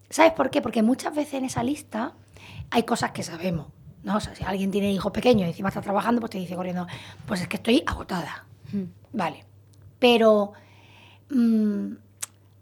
¿Sabes 0.10 0.32
por 0.32 0.50
qué? 0.50 0.62
Porque 0.62 0.82
muchas 0.82 1.14
veces 1.14 1.34
en 1.34 1.44
esa 1.44 1.62
lista 1.62 2.14
hay 2.72 2.84
cosas 2.84 3.12
que 3.12 3.22
sabemos. 3.22 3.68
¿no? 4.02 4.16
O 4.16 4.20
sea, 4.22 4.34
si 4.34 4.46
alguien 4.46 4.72
tiene 4.72 4.94
hijos 4.94 5.12
pequeños 5.12 5.46
y 5.46 5.50
encima 5.50 5.68
está 5.68 5.82
trabajando, 5.82 6.22
pues 6.22 6.32
te 6.32 6.38
dice 6.38 6.56
corriendo, 6.56 6.88
pues 7.26 7.42
es 7.42 7.50
que 7.50 7.58
estoy 7.58 7.84
agotada. 7.86 8.46
Mm. 8.72 8.84
Vale. 9.12 9.44
Pero 10.00 10.54
mm, 11.32 12.07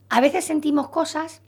a 0.09 0.21
veces 0.21 0.45
sentimos 0.45 0.89
cosas 0.89 1.41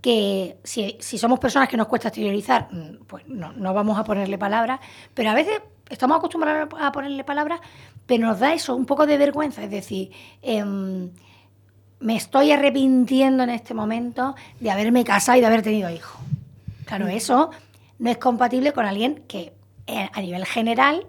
que 0.00 0.58
si, 0.62 0.96
si 1.00 1.18
somos 1.18 1.38
personas 1.38 1.68
que 1.68 1.76
nos 1.76 1.88
cuesta 1.88 2.08
exteriorizar, 2.08 2.68
mm, 2.70 3.04
pues 3.06 3.26
no, 3.26 3.52
no 3.52 3.74
vamos 3.74 3.98
a 3.98 4.04
ponerle 4.04 4.38
palabras, 4.38 4.80
pero 5.14 5.30
a 5.30 5.34
veces 5.34 5.60
estamos 5.88 6.18
acostumbrados 6.18 6.68
a 6.80 6.92
ponerle 6.92 7.24
palabras, 7.24 7.60
pero 8.06 8.28
nos 8.28 8.38
da 8.38 8.54
eso, 8.54 8.76
un 8.76 8.86
poco 8.86 9.06
de 9.06 9.18
vergüenza, 9.18 9.64
es 9.64 9.70
decir, 9.70 10.10
em, 10.42 11.10
me 11.98 12.16
estoy 12.16 12.52
arrepintiendo 12.52 13.42
en 13.42 13.50
este 13.50 13.74
momento 13.74 14.34
de 14.60 14.70
haberme 14.70 15.04
casado 15.04 15.38
y 15.38 15.40
de 15.40 15.46
haber 15.46 15.62
tenido 15.62 15.90
hijos. 15.90 16.20
Claro, 16.84 17.08
eso 17.08 17.50
no 17.98 18.10
es 18.10 18.18
compatible 18.18 18.72
con 18.72 18.84
alguien 18.84 19.24
que 19.26 19.54
eh, 19.86 20.08
a 20.12 20.20
nivel 20.20 20.44
general, 20.44 21.06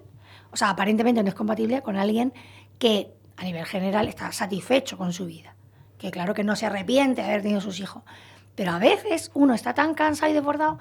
o 0.51 0.57
sea, 0.57 0.69
aparentemente 0.69 1.21
no 1.21 1.29
es 1.29 1.35
compatible 1.35 1.81
con 1.81 1.97
alguien 1.97 2.33
que 2.79 3.11
a 3.35 3.43
nivel 3.43 3.65
general 3.65 4.07
está 4.07 4.31
satisfecho 4.31 4.97
con 4.97 5.13
su 5.13 5.25
vida. 5.25 5.56
Que 5.97 6.11
claro 6.11 6.33
que 6.33 6.43
no 6.43 6.55
se 6.55 6.65
arrepiente 6.65 7.21
de 7.21 7.27
haber 7.27 7.41
tenido 7.41 7.61
sus 7.61 7.79
hijos. 7.79 8.03
Pero 8.55 8.71
a 8.71 8.79
veces 8.79 9.31
uno 9.33 9.53
está 9.53 9.73
tan 9.73 9.93
cansado 9.93 10.31
y 10.31 10.35
desbordado 10.35 10.79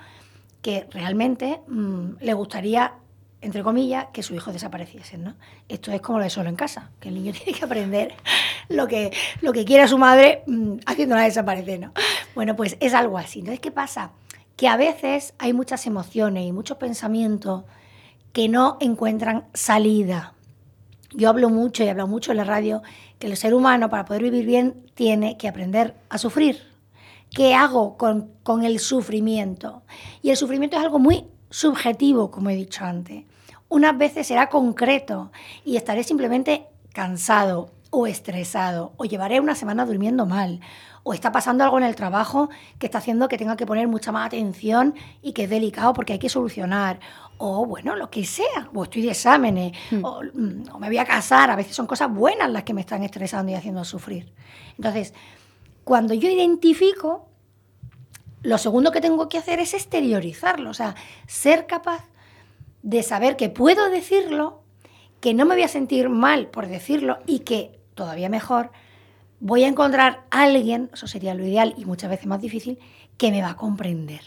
que 0.62 0.86
realmente 0.90 1.60
mm, 1.68 2.16
le 2.20 2.34
gustaría, 2.34 2.94
entre 3.40 3.62
comillas, 3.62 4.06
que 4.12 4.22
su 4.22 4.34
hijo 4.34 4.52
desapareciese. 4.52 5.18
¿no? 5.18 5.34
Esto 5.68 5.92
es 5.92 6.00
como 6.00 6.18
lo 6.18 6.24
de 6.24 6.30
solo 6.30 6.48
en 6.48 6.56
casa, 6.56 6.90
que 7.00 7.08
el 7.08 7.14
niño 7.14 7.32
tiene 7.44 7.58
que 7.58 7.64
aprender 7.64 8.14
lo 8.68 8.88
que, 8.88 9.12
lo 9.42 9.52
que 9.52 9.64
quiere 9.64 9.86
su 9.88 9.98
madre 9.98 10.42
mm, 10.46 10.78
haciéndola 10.86 11.22
desaparecer. 11.22 11.80
¿no? 11.80 11.92
Bueno, 12.34 12.56
pues 12.56 12.76
es 12.80 12.94
algo 12.94 13.18
así. 13.18 13.40
Entonces, 13.40 13.60
¿qué 13.60 13.70
pasa? 13.70 14.12
Que 14.56 14.68
a 14.68 14.76
veces 14.76 15.34
hay 15.38 15.52
muchas 15.52 15.86
emociones 15.86 16.46
y 16.46 16.52
muchos 16.52 16.78
pensamientos 16.78 17.64
que 18.32 18.48
no 18.48 18.76
encuentran 18.80 19.44
salida. 19.54 20.34
Yo 21.14 21.28
hablo 21.28 21.48
mucho 21.48 21.84
y 21.84 21.88
hablo 21.88 22.06
mucho 22.06 22.32
en 22.32 22.38
la 22.38 22.44
radio 22.44 22.82
que 23.18 23.26
el 23.26 23.36
ser 23.36 23.54
humano 23.54 23.88
para 23.88 24.04
poder 24.04 24.22
vivir 24.22 24.46
bien 24.46 24.86
tiene 24.94 25.36
que 25.36 25.48
aprender 25.48 25.94
a 26.08 26.18
sufrir. 26.18 26.62
¿Qué 27.30 27.54
hago 27.54 27.96
con, 27.96 28.30
con 28.42 28.64
el 28.64 28.78
sufrimiento? 28.78 29.82
Y 30.22 30.30
el 30.30 30.36
sufrimiento 30.36 30.76
es 30.76 30.82
algo 30.82 30.98
muy 30.98 31.24
subjetivo, 31.50 32.30
como 32.30 32.50
he 32.50 32.56
dicho 32.56 32.84
antes. 32.84 33.24
Unas 33.68 33.98
veces 33.98 34.26
será 34.26 34.48
concreto 34.48 35.32
y 35.64 35.76
estaré 35.76 36.04
simplemente 36.04 36.66
cansado 36.92 37.70
o 37.98 38.06
estresado 38.06 38.92
o 38.98 39.06
llevaré 39.06 39.40
una 39.40 39.54
semana 39.54 39.86
durmiendo 39.86 40.26
mal 40.26 40.60
o 41.02 41.14
está 41.14 41.32
pasando 41.32 41.64
algo 41.64 41.78
en 41.78 41.84
el 41.84 41.96
trabajo 41.96 42.50
que 42.78 42.84
está 42.86 42.98
haciendo 42.98 43.26
que 43.26 43.38
tenga 43.38 43.56
que 43.56 43.64
poner 43.64 43.88
mucha 43.88 44.12
más 44.12 44.26
atención 44.26 44.94
y 45.22 45.32
que 45.32 45.44
es 45.44 45.50
delicado 45.50 45.94
porque 45.94 46.12
hay 46.12 46.18
que 46.18 46.28
solucionar 46.28 47.00
o 47.38 47.64
bueno, 47.64 47.96
lo 47.96 48.10
que 48.10 48.26
sea, 48.26 48.68
o 48.74 48.84
estoy 48.84 49.02
de 49.02 49.12
exámenes, 49.12 49.72
o, 50.02 50.22
mm, 50.22 50.74
o 50.74 50.78
me 50.78 50.88
voy 50.88 50.98
a 50.98 51.06
casar, 51.06 51.50
a 51.50 51.56
veces 51.56 51.74
son 51.74 51.86
cosas 51.86 52.12
buenas 52.12 52.50
las 52.50 52.64
que 52.64 52.74
me 52.74 52.82
están 52.82 53.02
estresando 53.02 53.52
y 53.52 53.54
haciendo 53.54 53.82
sufrir. 53.84 54.30
Entonces, 54.76 55.14
cuando 55.84 56.12
yo 56.12 56.28
identifico, 56.28 57.28
lo 58.42 58.58
segundo 58.58 58.92
que 58.92 59.00
tengo 59.00 59.28
que 59.28 59.38
hacer 59.38 59.58
es 59.58 59.72
exteriorizarlo, 59.72 60.68
o 60.68 60.74
sea, 60.74 60.94
ser 61.26 61.66
capaz 61.66 62.04
de 62.82 63.02
saber 63.02 63.36
que 63.36 63.48
puedo 63.48 63.88
decirlo, 63.88 64.62
que 65.20 65.34
no 65.34 65.44
me 65.46 65.54
voy 65.54 65.64
a 65.64 65.68
sentir 65.68 66.08
mal 66.08 66.48
por 66.48 66.68
decirlo 66.68 67.18
y 67.26 67.40
que, 67.40 67.75
todavía 67.96 68.28
mejor, 68.28 68.70
voy 69.40 69.64
a 69.64 69.68
encontrar 69.68 70.24
a 70.30 70.42
alguien, 70.42 70.90
eso 70.92 71.08
sería 71.08 71.34
lo 71.34 71.44
ideal 71.44 71.74
y 71.76 71.84
muchas 71.84 72.10
veces 72.10 72.26
más 72.26 72.40
difícil, 72.40 72.78
que 73.16 73.32
me 73.32 73.42
va 73.42 73.50
a 73.50 73.56
comprender. 73.56 74.20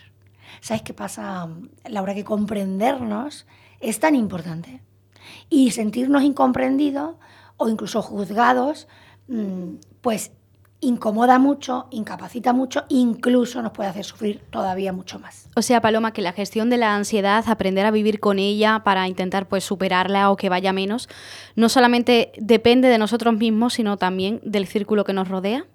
¿Sabes 0.59 0.81
qué 0.81 0.93
pasa, 0.93 1.47
Laura? 1.87 2.13
Que 2.13 2.25
comprendernos 2.25 3.47
es 3.79 3.99
tan 3.99 4.15
importante. 4.15 4.81
Y 5.49 5.71
sentirnos 5.71 6.23
incomprendidos 6.23 7.15
o 7.55 7.69
incluso 7.69 8.01
juzgados, 8.01 8.87
mm, 9.27 9.75
pues 10.01 10.31
incomoda 10.81 11.39
mucho, 11.39 11.87
incapacita 11.91 12.53
mucho, 12.53 12.85
incluso 12.89 13.61
nos 13.61 13.73
puede 13.73 13.89
hacer 13.89 14.05
sufrir 14.05 14.41
todavía 14.49 14.93
mucho 14.93 15.19
más. 15.19 15.49
O 15.55 15.61
sea, 15.61 15.81
Paloma, 15.81 16.13
que 16.13 16.21
la 16.21 16.31
gestión 16.31 16.69
de 16.69 16.77
la 16.77 16.95
ansiedad, 16.95 17.43
aprender 17.47 17.85
a 17.85 17.91
vivir 17.91 18.19
con 18.19 18.39
ella 18.39 18.81
para 18.83 19.07
intentar 19.07 19.47
pues 19.47 19.63
superarla 19.63 20.31
o 20.31 20.37
que 20.37 20.49
vaya 20.49 20.71
menos, 20.71 21.09
no 21.55 21.67
solamente 21.67 22.31
depende 22.37 22.87
de 22.87 22.97
nosotros 22.97 23.33
mismos, 23.35 23.73
sino 23.73 23.97
también 23.97 24.39
del 24.43 24.67
círculo 24.67 25.03
que 25.03 25.13
nos 25.13 25.27
rodea. 25.27 25.65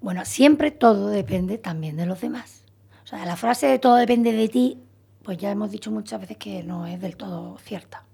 Bueno, 0.00 0.24
siempre 0.24 0.70
todo 0.70 1.08
depende 1.08 1.58
también 1.58 1.96
de 1.96 2.06
los 2.06 2.20
demás. 2.20 2.64
O 3.04 3.06
sea, 3.06 3.24
la 3.26 3.36
frase 3.36 3.66
de 3.66 3.78
todo 3.78 3.96
depende 3.96 4.32
de 4.32 4.48
ti, 4.48 4.78
pues 5.22 5.36
ya 5.36 5.50
hemos 5.50 5.70
dicho 5.70 5.90
muchas 5.90 6.20
veces 6.20 6.36
que 6.38 6.62
no 6.62 6.86
es 6.86 7.00
del 7.00 7.16
todo 7.16 7.58
cierta. 7.58 8.04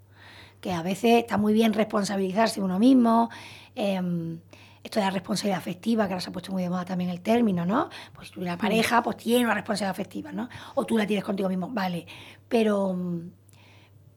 Que 0.60 0.72
a 0.72 0.82
veces 0.82 1.22
está 1.22 1.36
muy 1.36 1.52
bien 1.52 1.74
responsabilizarse 1.74 2.60
uno 2.60 2.78
mismo. 2.78 3.28
Eh, 3.76 4.00
esto 4.84 5.00
de 5.00 5.06
la 5.06 5.10
responsabilidad 5.10 5.58
afectiva, 5.58 6.06
que 6.06 6.12
ahora 6.12 6.20
se 6.20 6.28
ha 6.28 6.32
puesto 6.32 6.52
muy 6.52 6.62
de 6.62 6.68
moda 6.68 6.84
también 6.84 7.08
el 7.08 7.22
término, 7.22 7.64
¿no? 7.64 7.88
Pues 8.14 8.30
tú 8.30 8.42
la 8.42 8.58
pareja, 8.58 9.02
pues 9.02 9.16
tiene 9.16 9.44
una 9.44 9.54
responsabilidad 9.54 9.90
afectiva, 9.90 10.30
¿no? 10.30 10.50
O 10.74 10.84
tú 10.84 10.98
la 10.98 11.06
tienes 11.06 11.24
contigo 11.24 11.48
mismo, 11.48 11.68
vale. 11.70 12.06
Pero, 12.48 12.94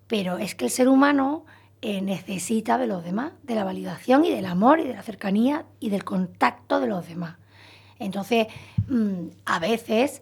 pero 0.07 0.37
es 0.37 0.55
que 0.55 0.65
el 0.65 0.71
ser 0.71 0.89
humano 0.89 1.45
eh, 1.81 2.01
necesita 2.01 2.77
de 2.77 2.85
los 2.85 3.01
demás, 3.03 3.31
de 3.43 3.55
la 3.55 3.63
validación 3.63 4.25
y 4.25 4.31
del 4.31 4.45
amor 4.45 4.81
y 4.81 4.83
de 4.83 4.93
la 4.93 5.03
cercanía 5.03 5.65
y 5.79 5.89
del 5.89 6.03
contacto 6.03 6.81
de 6.81 6.87
los 6.87 7.07
demás. 7.07 7.37
Entonces, 7.97 8.47
mm, 8.89 9.27
a 9.45 9.59
veces, 9.59 10.21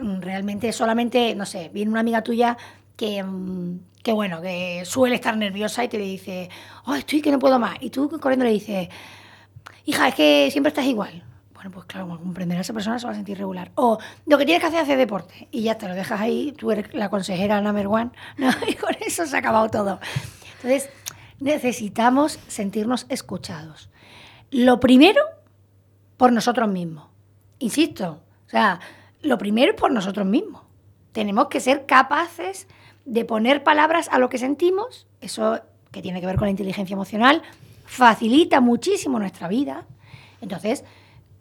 mm, 0.00 0.20
realmente 0.22 0.72
solamente, 0.72 1.34
no 1.34 1.44
sé, 1.44 1.68
viene 1.68 1.90
una 1.90 2.00
amiga 2.00 2.22
tuya 2.22 2.56
que, 2.96 3.22
mm, 3.22 3.80
que 4.02 4.12
bueno, 4.12 4.40
que 4.40 4.84
suele 4.86 5.16
estar 5.16 5.36
nerviosa 5.36 5.84
y 5.84 5.88
te 5.88 5.98
dice, 5.98 6.48
oh, 6.86 6.94
estoy 6.94 7.20
que 7.20 7.30
no 7.30 7.38
puedo 7.38 7.58
más. 7.58 7.76
Y 7.80 7.90
tú 7.90 8.08
corriendo 8.18 8.46
le 8.46 8.52
dices, 8.52 8.88
hija, 9.84 10.08
es 10.08 10.14
que 10.14 10.48
siempre 10.50 10.68
estás 10.68 10.84
igual. 10.84 11.22
Bueno, 11.54 11.70
pues 11.70 11.86
claro, 11.86 12.08
como 12.08 12.18
comprenderá 12.18 12.60
esa 12.60 12.72
persona 12.72 12.98
se 12.98 13.06
va 13.06 13.12
a 13.12 13.14
sentir 13.14 13.38
regular. 13.38 13.70
O 13.76 13.98
lo 14.26 14.36
que 14.38 14.44
tienes 14.44 14.60
que 14.60 14.66
hacer 14.66 14.80
es 14.80 14.84
hacer 14.84 14.98
deporte. 14.98 15.48
Y 15.50 15.62
ya 15.62 15.78
te 15.78 15.86
lo 15.86 15.94
dejas 15.94 16.20
ahí, 16.20 16.52
tú 16.52 16.72
eres 16.72 16.92
la 16.92 17.08
consejera 17.08 17.60
number 17.60 17.86
one, 17.86 18.10
y 18.68 18.74
con 18.74 18.96
eso 19.00 19.26
se 19.26 19.36
ha 19.36 19.38
acabado 19.38 19.68
todo. 19.68 20.00
Entonces, 20.56 20.90
necesitamos 21.38 22.38
sentirnos 22.48 23.06
escuchados. 23.08 23.90
Lo 24.50 24.80
primero, 24.80 25.22
por 26.16 26.32
nosotros 26.32 26.68
mismos. 26.68 27.06
Insisto, 27.58 28.22
o 28.46 28.50
sea, 28.50 28.80
lo 29.22 29.38
primero 29.38 29.72
es 29.72 29.80
por 29.80 29.92
nosotros 29.92 30.26
mismos. 30.26 30.62
Tenemos 31.12 31.48
que 31.48 31.60
ser 31.60 31.86
capaces 31.86 32.66
de 33.04 33.24
poner 33.24 33.62
palabras 33.62 34.08
a 34.10 34.18
lo 34.18 34.28
que 34.28 34.38
sentimos, 34.38 35.06
eso 35.20 35.60
que 35.90 36.02
tiene 36.02 36.20
que 36.20 36.26
ver 36.26 36.36
con 36.36 36.46
la 36.46 36.50
inteligencia 36.50 36.94
emocional, 36.94 37.42
facilita 37.92 38.60
muchísimo 38.62 39.18
nuestra 39.18 39.48
vida. 39.48 39.86
Entonces, 40.40 40.82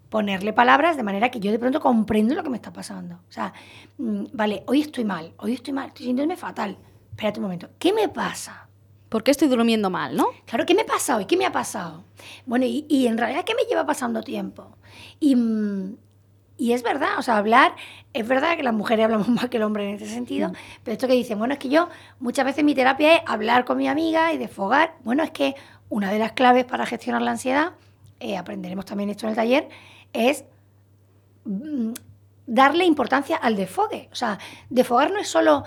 ponerle 0.09 0.51
palabras 0.51 0.97
de 0.97 1.03
manera 1.03 1.29
que 1.31 1.39
yo 1.39 1.49
de 1.51 1.57
pronto 1.59 1.79
comprendo 1.79 2.35
lo 2.35 2.43
que 2.43 2.49
me 2.49 2.57
está 2.57 2.73
pasando. 2.73 3.15
O 3.15 3.31
sea, 3.31 3.53
mm, 3.97 4.25
vale, 4.33 4.63
hoy 4.67 4.81
estoy 4.81 5.05
mal, 5.05 5.33
hoy 5.37 5.53
estoy 5.53 5.73
mal, 5.73 5.87
estoy 5.87 6.07
sintiéndome 6.07 6.35
fatal. 6.35 6.77
Espérate 7.11 7.39
un 7.39 7.43
momento, 7.45 7.69
¿qué 7.79 7.93
me 7.93 8.09
pasa? 8.09 8.67
¿Por 9.07 9.23
qué 9.23 9.31
estoy 9.31 9.47
durmiendo 9.47 9.89
mal, 9.89 10.15
no? 10.15 10.27
Claro, 10.45 10.65
¿qué 10.65 10.75
me 10.75 10.83
pasa 10.83 11.15
hoy? 11.15 11.25
¿Qué 11.25 11.37
me 11.37 11.45
ha 11.45 11.51
pasado? 11.53 12.03
Bueno, 12.45 12.65
y, 12.65 12.85
y 12.89 13.07
en 13.07 13.17
realidad, 13.17 13.45
¿qué 13.45 13.55
me 13.55 13.63
lleva 13.63 13.85
pasando 13.85 14.21
tiempo? 14.21 14.75
Y, 15.21 15.35
mm, 15.37 15.95
y 16.57 16.73
es 16.73 16.83
verdad, 16.83 17.17
o 17.17 17.21
sea, 17.21 17.37
hablar, 17.37 17.75
es 18.13 18.27
verdad 18.27 18.55
que 18.57 18.63
las 18.63 18.73
mujeres 18.73 19.05
hablamos 19.05 19.27
más 19.29 19.49
que 19.49 19.55
el 19.57 19.63
hombre 19.63 19.89
en 19.89 19.95
ese 19.95 20.07
sentido, 20.07 20.49
Mm. 20.49 20.53
pero 20.83 20.93
esto 20.93 21.07
que 21.07 21.13
dicen, 21.13 21.39
bueno, 21.39 21.53
es 21.53 21.59
que 21.59 21.69
yo 21.69 21.87
muchas 22.19 22.43
veces 22.45 22.63
mi 22.65 22.75
terapia 22.75 23.15
es 23.15 23.21
hablar 23.25 23.63
con 23.63 23.77
mi 23.77 23.87
amiga 23.87 24.33
y 24.33 24.37
desfogar. 24.37 24.95
Bueno, 25.05 25.23
es 25.23 25.31
que 25.31 25.55
una 25.91 26.11
de 26.11 26.19
las 26.19 26.31
claves 26.31 26.65
para 26.65 26.85
gestionar 26.85 27.21
la 27.21 27.31
ansiedad, 27.31 27.73
eh, 28.19 28.37
aprenderemos 28.37 28.85
también 28.85 29.09
esto 29.09 29.25
en 29.25 29.31
el 29.31 29.35
taller, 29.35 29.69
es 30.13 30.45
mm, 31.43 31.91
darle 32.47 32.85
importancia 32.85 33.35
al 33.35 33.57
desfogue. 33.57 34.09
O 34.11 34.15
sea, 34.15 34.39
desfogar 34.69 35.11
no 35.11 35.19
es 35.19 35.27
solo 35.27 35.65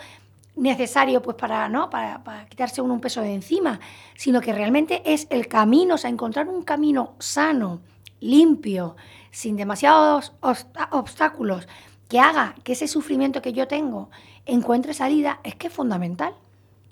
necesario 0.57 1.21
pues 1.21 1.37
para, 1.37 1.69
¿no? 1.69 1.91
para, 1.91 2.25
para 2.25 2.47
quitarse 2.47 2.81
uno 2.81 2.95
un 2.95 3.01
peso 3.01 3.21
de 3.21 3.35
encima, 3.35 3.81
sino 4.17 4.41
que 4.41 4.55
realmente 4.55 5.03
es 5.05 5.27
el 5.29 5.47
camino, 5.47 5.97
o 5.97 5.99
sea, 5.99 6.09
encontrar 6.09 6.49
un 6.49 6.63
camino 6.63 7.15
sano, 7.19 7.81
limpio, 8.21 8.97
sin 9.31 9.57
demasiados 9.57 10.33
obstáculos, 10.41 11.69
que 12.09 12.19
haga 12.19 12.55
que 12.65 12.73
ese 12.73 12.89
sufrimiento 12.89 13.43
que 13.43 13.53
yo 13.53 13.69
tengo 13.69 14.09
encuentre 14.47 14.95
salida, 14.95 15.41
es 15.45 15.55
que 15.55 15.67
es 15.67 15.73
fundamental. 15.73 16.35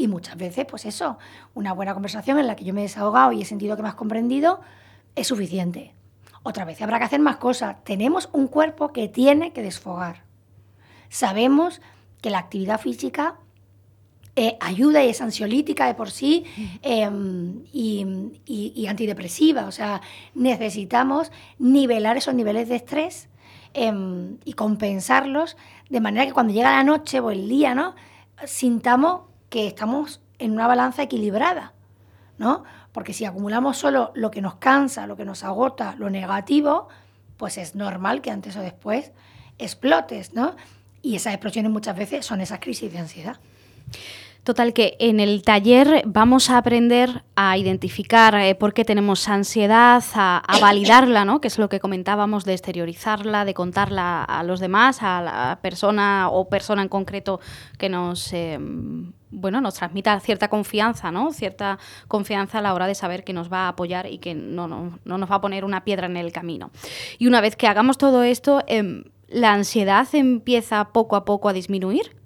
Y 0.02 0.08
muchas 0.08 0.36
veces, 0.36 0.66
pues 0.68 0.84
eso, 0.84 1.16
una 1.54 1.72
buena 1.72 1.94
conversación 1.94 2.36
en 2.40 2.48
la 2.48 2.56
que 2.56 2.64
yo 2.64 2.74
me 2.74 2.80
he 2.80 2.82
desahogado 2.82 3.30
y 3.30 3.40
he 3.40 3.44
sentido 3.44 3.76
que 3.76 3.82
me 3.82 3.88
has 3.88 3.94
comprendido, 3.94 4.60
es 5.14 5.28
suficiente. 5.28 5.94
Otra 6.42 6.64
vez 6.64 6.82
habrá 6.82 6.98
que 6.98 7.04
hacer 7.04 7.20
más 7.20 7.36
cosas. 7.36 7.76
Tenemos 7.84 8.28
un 8.32 8.48
cuerpo 8.48 8.92
que 8.92 9.06
tiene 9.06 9.52
que 9.52 9.62
desfogar. 9.62 10.24
Sabemos 11.08 11.80
que 12.20 12.30
la 12.30 12.40
actividad 12.40 12.80
física 12.80 13.36
eh, 14.34 14.56
ayuda 14.58 15.04
y 15.04 15.10
es 15.10 15.20
ansiolítica 15.20 15.86
de 15.86 15.94
por 15.94 16.10
sí 16.10 16.46
em, 16.82 17.62
y, 17.72 18.86
antidepresiva. 18.88 19.66
O 19.66 19.72
sea, 19.72 20.00
necesitamos 20.34 21.30
nivelar 21.60 22.16
esos 22.16 22.34
niveles 22.34 22.68
de 22.68 22.74
estrés 22.74 23.28
em, 23.72 24.38
y 24.44 24.54
compensarlos 24.54 25.56
de 25.90 26.00
manera 26.00 26.26
que 26.26 26.32
cuando 26.32 26.52
llega 26.52 26.72
la 26.72 26.82
noche 26.82 27.20
o 27.20 27.30
el 27.30 27.48
día, 27.48 27.76
¿no? 27.76 27.94
Sintamos 28.44 29.30
que 29.52 29.66
estamos 29.66 30.22
en 30.38 30.52
una 30.52 30.66
balanza 30.66 31.02
equilibrada, 31.02 31.74
¿no? 32.38 32.64
Porque 32.90 33.12
si 33.12 33.26
acumulamos 33.26 33.76
solo 33.76 34.10
lo 34.14 34.30
que 34.30 34.40
nos 34.40 34.54
cansa, 34.54 35.06
lo 35.06 35.14
que 35.14 35.26
nos 35.26 35.44
agota, 35.44 35.94
lo 35.98 36.08
negativo, 36.08 36.88
pues 37.36 37.58
es 37.58 37.74
normal 37.74 38.22
que 38.22 38.30
antes 38.30 38.56
o 38.56 38.62
después 38.62 39.12
explotes, 39.58 40.32
¿no? 40.32 40.56
Y 41.02 41.16
esas 41.16 41.34
explosiones 41.34 41.70
muchas 41.70 41.94
veces 41.94 42.24
son 42.24 42.40
esas 42.40 42.60
crisis 42.60 42.90
de 42.90 43.00
ansiedad. 43.00 43.36
Total, 44.42 44.72
que 44.72 44.96
en 45.00 45.20
el 45.20 45.42
taller 45.42 46.02
vamos 46.06 46.48
a 46.48 46.56
aprender 46.56 47.22
a 47.36 47.58
identificar 47.58 48.34
eh, 48.34 48.54
por 48.54 48.72
qué 48.72 48.86
tenemos 48.86 49.28
ansiedad, 49.28 50.02
a, 50.14 50.58
validarla, 50.62 51.26
¿no? 51.26 51.42
que 51.42 51.48
es 51.48 51.58
lo 51.58 51.68
que 51.68 51.78
comentábamos, 51.78 52.46
de 52.46 52.54
exteriorizarla, 52.54 53.44
de 53.44 53.52
contarla 53.52 54.24
a 54.24 54.42
los 54.44 54.60
demás, 54.60 55.02
a 55.02 55.20
la 55.20 55.58
persona 55.60 56.30
o 56.30 56.48
persona 56.48 56.82
en 56.82 56.88
concreto 56.88 57.38
que 57.78 57.90
nos, 57.90 58.32
eh, 58.32 58.58
bueno, 59.32 59.60
nos 59.60 59.74
transmita 59.74 60.20
cierta 60.20 60.48
confianza, 60.48 61.10
¿no? 61.10 61.32
cierta 61.32 61.78
confianza 62.06 62.58
a 62.58 62.62
la 62.62 62.74
hora 62.74 62.86
de 62.86 62.94
saber 62.94 63.24
que 63.24 63.32
nos 63.32 63.52
va 63.52 63.64
a 63.64 63.68
apoyar 63.68 64.06
y 64.06 64.18
que 64.18 64.34
no, 64.34 64.68
no, 64.68 65.00
nos 65.04 65.30
va 65.30 65.34
a 65.36 65.40
poner 65.40 65.64
una 65.64 65.84
piedra 65.84 66.06
en 66.06 66.16
el 66.16 66.32
camino. 66.32 66.70
Y 67.18 67.26
una 67.26 67.40
vez 67.40 67.56
que 67.56 67.66
hagamos 67.66 67.98
todo 67.98 68.22
esto, 68.22 68.62
em, 68.66 69.04
¿la 69.28 69.52
ansiedad 69.52 70.06
empieza 70.12 70.92
poco 70.92 71.16
a 71.16 71.24
poco 71.24 71.48
a 71.48 71.52
disminuir? 71.52 72.22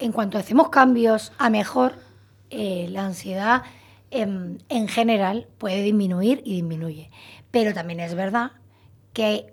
en 0.00 0.12
cuanto 0.12 0.38
hacemos 0.38 0.70
cambios 0.70 1.32
a 1.38 1.50
mejor, 1.50 1.94
eh, 2.48 2.88
la 2.90 3.04
ansiedad 3.04 3.62
en, 4.10 4.58
general 4.88 5.46
puede 5.58 5.82
disminuir 5.82 6.42
y 6.44 6.54
disminuye. 6.56 7.10
Pero 7.50 7.72
también 7.74 8.00
es 8.00 8.14
verdad 8.14 8.52
que 9.12 9.52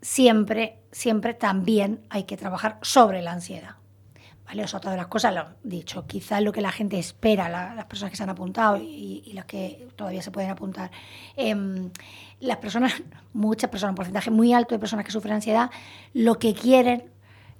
siempre, 0.00 0.78
siempre 0.92 1.34
también 1.34 2.00
hay 2.08 2.24
que 2.24 2.36
trabajar 2.36 2.78
sobre 2.80 3.20
la 3.20 3.32
ansiedad. 3.32 3.77
¿Vale? 4.48 4.64
O 4.64 4.66
sea, 4.66 4.80
todas 4.80 4.96
las 4.96 5.08
cosas 5.08 5.34
lo 5.34 5.44
dicho. 5.62 6.06
Quizás 6.06 6.42
lo 6.42 6.52
que 6.52 6.62
la 6.62 6.72
gente 6.72 6.98
espera, 6.98 7.50
las 7.50 7.84
personas 7.84 8.10
que 8.10 8.16
se 8.16 8.22
han 8.22 8.30
apuntado 8.30 8.78
y, 8.78 9.30
las 9.34 9.44
que 9.44 9.88
todavía 9.94 10.22
se 10.22 10.30
pueden 10.30 10.50
apuntar. 10.50 10.90
Em, 11.36 11.90
las 12.40 12.56
personas, 12.56 12.94
muchas 13.34 13.68
personas, 13.68 13.92
un 13.92 13.96
porcentaje 13.96 14.30
muy 14.30 14.54
alto 14.54 14.74
de 14.74 14.78
personas 14.78 15.04
que 15.04 15.12
sufren 15.12 15.34
ansiedad, 15.34 15.70
lo 16.14 16.38
que 16.38 16.54
quieren 16.54 17.04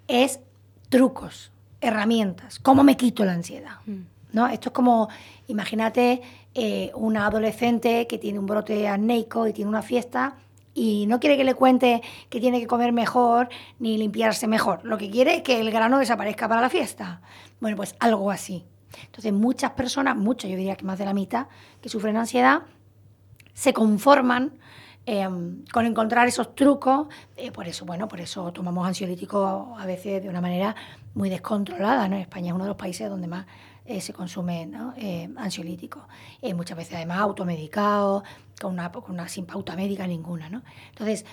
es 0.07 0.41
trucos 0.89 1.53
herramientas. 1.83 2.59
¿Cómo 2.59 2.83
me 2.83 2.97
quito 2.97 3.23
la 3.27 3.35
ansiedad? 3.35 3.77
Mm. 3.85 4.01
¿No? 4.33 4.47
Esto 4.47 4.71
es 4.71 4.73
como, 4.73 5.09
imagínate 5.47 6.23
eh, 6.55 6.91
una 6.95 7.27
adolescente 7.27 8.07
que 8.07 8.17
tiene 8.17 8.39
un 8.39 8.47
brote 8.47 8.89
acnéico 8.89 9.47
y 9.47 9.53
tiene 9.53 9.69
una 9.69 9.83
fiesta 9.83 10.37
y 10.79 11.07
no 11.07 11.19
quiere 11.19 11.37
que 11.37 11.45
le 11.45 11.55
cuente 11.55 12.03
que 12.31 12.41
tiene 12.41 12.61
que 12.61 12.67
comer 12.67 12.93
mejor 12.93 13.49
ni 13.81 13.99
limpiarse 13.99 14.47
mejor. 14.47 14.81
Lo 14.85 14.97
que 14.97 15.11
quiere 15.11 15.37
es 15.37 15.43
que 15.43 15.61
el 15.61 15.71
grano 15.73 15.99
desaparezca 15.99 16.49
para 16.49 16.61
la 16.61 16.71
fiesta. 16.71 17.21
Bueno, 17.61 17.77
pues 17.77 17.97
algo 17.99 18.31
así. 18.31 18.65
Entonces, 19.05 19.33
muchas 19.33 19.73
personas, 19.73 20.17
muchas, 20.17 20.51
yo 20.51 20.57
diría 20.57 20.77
que 20.77 20.85
más 20.85 20.99
de 20.99 21.05
la 21.05 21.15
mitad, 21.15 21.49
que 21.83 21.89
sufren 21.89 22.17
ansiedad, 22.17 22.63
se 23.55 23.73
conforman 23.73 24.53
Em, 25.11 25.65
con 25.73 25.87
encontrar 25.87 26.29
esos 26.29 26.55
trucos, 26.55 27.07
eh, 27.35 27.51
por 27.51 27.67
eso, 27.67 27.87
bueno, 27.87 28.07
por 28.09 28.21
eso 28.21 28.53
tomamos 28.53 28.87
ansiolíticos 28.87 29.81
a 29.81 29.87
veces 29.87 30.23
de 30.23 30.29
una 30.29 30.43
manera 30.43 30.77
muy 31.15 31.31
descontrolada. 31.31 32.07
¿no? 32.11 32.17
España 32.17 32.49
es 32.49 32.53
uno 32.53 32.65
de 32.65 32.69
los 32.69 32.77
países 32.77 33.09
donde 33.09 33.27
más 33.27 33.47
eh, 33.89 34.01
se 34.01 34.13
consume 34.13 34.67
¿no? 34.67 34.95
Eh, 34.97 35.29
ansiolíticos. 35.37 36.03
muchas 36.55 36.77
veces 36.77 36.95
además 36.95 37.19
automedicados, 37.21 38.23
con 38.61 38.75
una, 38.75 38.93
con 38.93 39.11
una 39.11 39.29
sin 39.29 39.47
pauta 39.47 39.75
médica 39.75 40.07
ninguna. 40.07 40.49
¿no? 40.49 40.63
Entonces, 40.91 41.25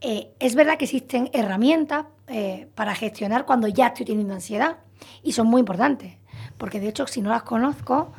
es 0.00 0.54
verdad 0.54 0.76
que 0.78 0.84
existen 0.84 1.30
herramientas 1.32 2.06
para 2.74 2.94
gestionar 2.94 3.46
cuando 3.46 3.68
ya 3.68 3.88
estoy 3.88 4.04
teniendo 4.04 4.34
ansiedad 4.34 4.78
y 5.22 5.32
son 5.32 5.46
muy 5.46 5.60
importantes, 5.60 6.16
porque 6.58 6.80
de 6.80 6.88
hecho 6.88 7.06
si 7.06 7.22
no 7.22 7.30
las 7.30 7.44
conozco 7.44 8.12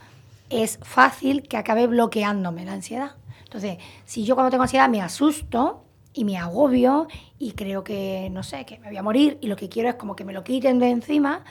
es 0.50 0.80
fácil 0.82 1.44
que 1.44 1.58
acabe 1.58 1.88
bloqueándome 1.88 2.66
la 2.66 2.74
ansiedad. 2.74 3.16
Entonces, 3.44 3.78
si 4.06 4.24
yo 4.24 4.36
cuando 4.36 4.52
tengo 4.52 4.64
ansiedad 4.64 4.90
me 4.90 5.02
asusto 5.02 5.84
y 6.14 6.26
me 6.26 6.38
agobio 6.38 7.08
y 7.40 7.52
creo 7.54 7.84
que, 7.84 8.30
no 8.32 8.44
sé, 8.44 8.66
que 8.66 8.80
me 8.80 8.88
voy 8.88 8.98
a 8.98 9.04
morir 9.04 9.38
y 9.42 9.48
lo 9.48 9.56
que 9.56 9.70
quiero 9.70 9.90
es 9.90 9.96
como 9.96 10.16
que 10.16 10.26
me 10.26 10.34
lo 10.34 10.44
quiten 10.44 10.80
de 10.80 10.90
encima, 10.90 11.44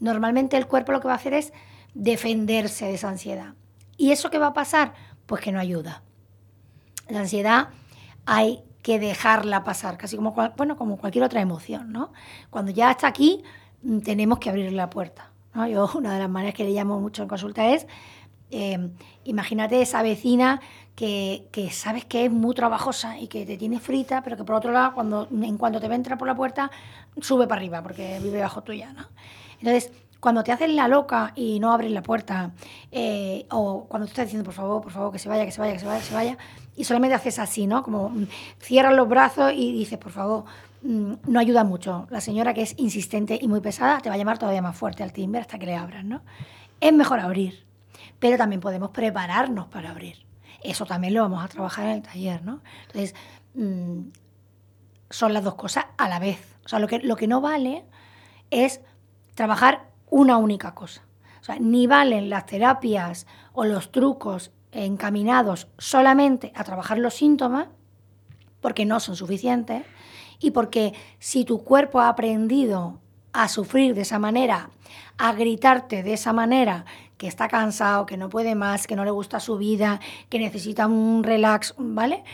normalmente 0.00 0.56
el 0.56 0.66
cuerpo 0.66 0.92
lo 0.92 1.00
que 1.00 1.08
va 1.08 1.14
a 1.14 1.16
hacer 1.16 1.34
es 1.34 1.52
defenderse 1.94 2.86
de 2.86 2.94
esa 2.94 3.08
ansiedad. 3.08 3.54
¿Y 3.96 4.12
eso 4.12 4.30
qué 4.30 4.38
va 4.38 4.48
a 4.48 4.52
pasar? 4.52 4.94
Pues 5.26 5.42
que 5.42 5.52
no 5.52 5.60
ayuda. 5.60 6.02
La 7.08 7.20
ansiedad 7.20 7.68
hay 8.26 8.62
que 8.82 8.98
dejarla 8.98 9.64
pasar, 9.64 9.98
casi 9.98 10.16
como, 10.16 10.34
bueno, 10.56 10.76
como 10.76 10.96
cualquier 10.96 11.24
otra 11.24 11.40
emoción, 11.40 11.92
¿no? 11.92 12.12
Cuando 12.48 12.72
ya 12.72 12.90
está 12.90 13.08
aquí, 13.08 13.42
mm, 13.82 14.00
tenemos 14.00 14.38
que 14.38 14.48
abrir 14.48 14.72
la 14.72 14.88
puerta. 14.88 15.30
¿no? 15.54 15.66
Yo 15.66 15.90
una 15.96 16.14
de 16.14 16.20
las 16.20 16.30
maneras 16.30 16.54
que 16.54 16.64
le 16.64 16.70
llamo 16.70 17.00
mucho 17.00 17.22
en 17.22 17.28
consulta 17.28 17.68
es 17.68 17.86
Em, 18.50 18.92
imagínate 19.24 19.80
esa 19.80 20.02
vecina 20.02 20.60
que, 20.96 21.48
sabes 21.72 22.04
que 22.04 22.26
es 22.26 22.30
muy 22.32 22.54
trabajosa 22.54 23.18
y 23.18 23.28
que 23.28 23.46
te 23.46 23.56
tiene 23.56 23.78
frita, 23.80 24.22
pero 24.22 24.36
que 24.36 24.44
por 24.44 24.56
otro 24.56 24.72
lado, 24.72 24.92
cuando, 24.92 25.28
en 25.30 25.56
cuanto 25.56 25.80
te 25.80 25.88
ve 25.88 25.94
entrar 25.94 26.18
por 26.18 26.28
la 26.28 26.34
puerta, 26.34 26.70
sube 27.20 27.46
para 27.46 27.60
arriba 27.60 27.82
porque 27.82 28.18
vive 28.20 28.40
bajo 28.40 28.62
tuya. 28.62 28.92
¿no? 28.92 29.06
Entonces, 29.60 29.92
cuando 30.20 30.44
te 30.44 30.52
haces 30.52 30.70
la 30.70 30.86
loca 30.86 31.32
y 31.34 31.58
no 31.60 31.72
abres 31.72 31.90
la 31.90 32.02
puerta, 32.02 32.52
eh, 32.92 33.46
o 33.50 33.86
cuando 33.88 34.06
tú 34.06 34.10
estás 34.10 34.26
diciendo, 34.26 34.44
por 34.44 34.54
favor, 34.54 34.82
por 34.82 34.92
favor, 34.92 35.12
que 35.12 35.18
se 35.18 35.28
vaya, 35.28 35.44
que 35.44 35.50
se 35.50 35.60
vaya, 35.60 35.72
que 35.72 35.80
se 35.80 35.86
vaya, 35.86 35.98
que 36.00 36.06
se 36.06 36.14
vaya, 36.14 36.38
y 36.76 36.84
solamente 36.84 37.14
haces 37.14 37.38
así, 37.38 37.66
¿no? 37.66 37.82
Como 37.82 38.10
mm, 38.10 38.26
cierras 38.60 38.94
los 38.94 39.08
brazos 39.08 39.52
y 39.54 39.72
dices, 39.72 39.98
por 39.98 40.12
favor, 40.12 40.44
mm, 40.82 41.12
no 41.26 41.40
ayuda 41.40 41.64
mucho. 41.64 42.06
La 42.10 42.20
señora 42.20 42.54
que 42.54 42.62
es 42.62 42.74
insistente 42.78 43.38
y 43.40 43.48
muy 43.48 43.60
pesada 43.60 44.00
te 44.00 44.08
va 44.08 44.14
a 44.14 44.18
llamar 44.18 44.38
todavía 44.38 44.62
más 44.62 44.76
fuerte 44.76 45.02
al 45.02 45.12
timbre 45.12 45.40
hasta 45.40 45.58
que 45.58 45.66
le 45.66 45.74
abras, 45.74 46.04
¿no? 46.04 46.22
Es 46.80 46.92
mejor 46.92 47.20
abrir 47.20 47.70
pero 48.20 48.36
también 48.36 48.60
podemos 48.60 48.90
prepararnos 48.90 49.66
para 49.66 49.90
abrir. 49.90 50.24
Eso 50.62 50.84
también 50.84 51.14
lo 51.14 51.22
vamos 51.22 51.42
a 51.42 51.48
trabajar 51.48 51.86
en 51.86 51.92
el 51.92 52.02
taller, 52.02 52.44
¿no? 52.44 52.60
Entonces, 52.86 53.14
mm, 53.54 54.10
son 55.08 55.32
las 55.32 55.42
dos 55.42 55.54
cosas 55.54 55.86
a 55.96 56.08
la 56.08 56.18
vez. 56.18 56.38
O 56.64 56.68
sea, 56.68 56.78
lo 56.78 56.86
que, 56.86 56.98
lo 56.98 57.16
que 57.16 57.26
no 57.26 57.40
vale 57.40 57.84
es 58.50 58.82
trabajar 59.34 59.89
una 60.10 60.36
única 60.36 60.74
cosa. 60.74 61.02
O 61.40 61.44
sea, 61.44 61.56
ni 61.58 61.86
valen 61.86 62.28
las 62.28 62.46
terapias 62.46 63.26
o 63.52 63.64
los 63.64 63.90
trucos 63.90 64.52
encaminados 64.72 65.68
solamente 65.78 66.52
a 66.54 66.64
trabajar 66.64 66.98
los 66.98 67.14
síntomas, 67.14 67.68
porque 68.60 68.84
no 68.84 69.00
son 69.00 69.16
suficientes, 69.16 69.84
y 70.38 70.50
porque 70.50 70.94
si 71.18 71.44
tu 71.44 71.64
cuerpo 71.64 72.00
ha 72.00 72.08
aprendido 72.08 72.98
a 73.32 73.48
sufrir 73.48 73.94
de 73.94 74.02
esa 74.02 74.18
manera, 74.18 74.70
a 75.18 75.32
gritarte 75.32 76.02
de 76.02 76.14
esa 76.14 76.32
manera, 76.32 76.84
que 77.16 77.26
está 77.26 77.48
cansado, 77.48 78.06
que 78.06 78.16
no 78.16 78.30
puede 78.30 78.54
más, 78.54 78.86
que 78.86 78.96
no 78.96 79.04
le 79.04 79.10
gusta 79.10 79.40
su 79.40 79.58
vida, 79.58 80.00
que 80.28 80.38
necesita 80.38 80.86
un 80.86 81.22
relax, 81.22 81.74
¿vale? 81.76 82.24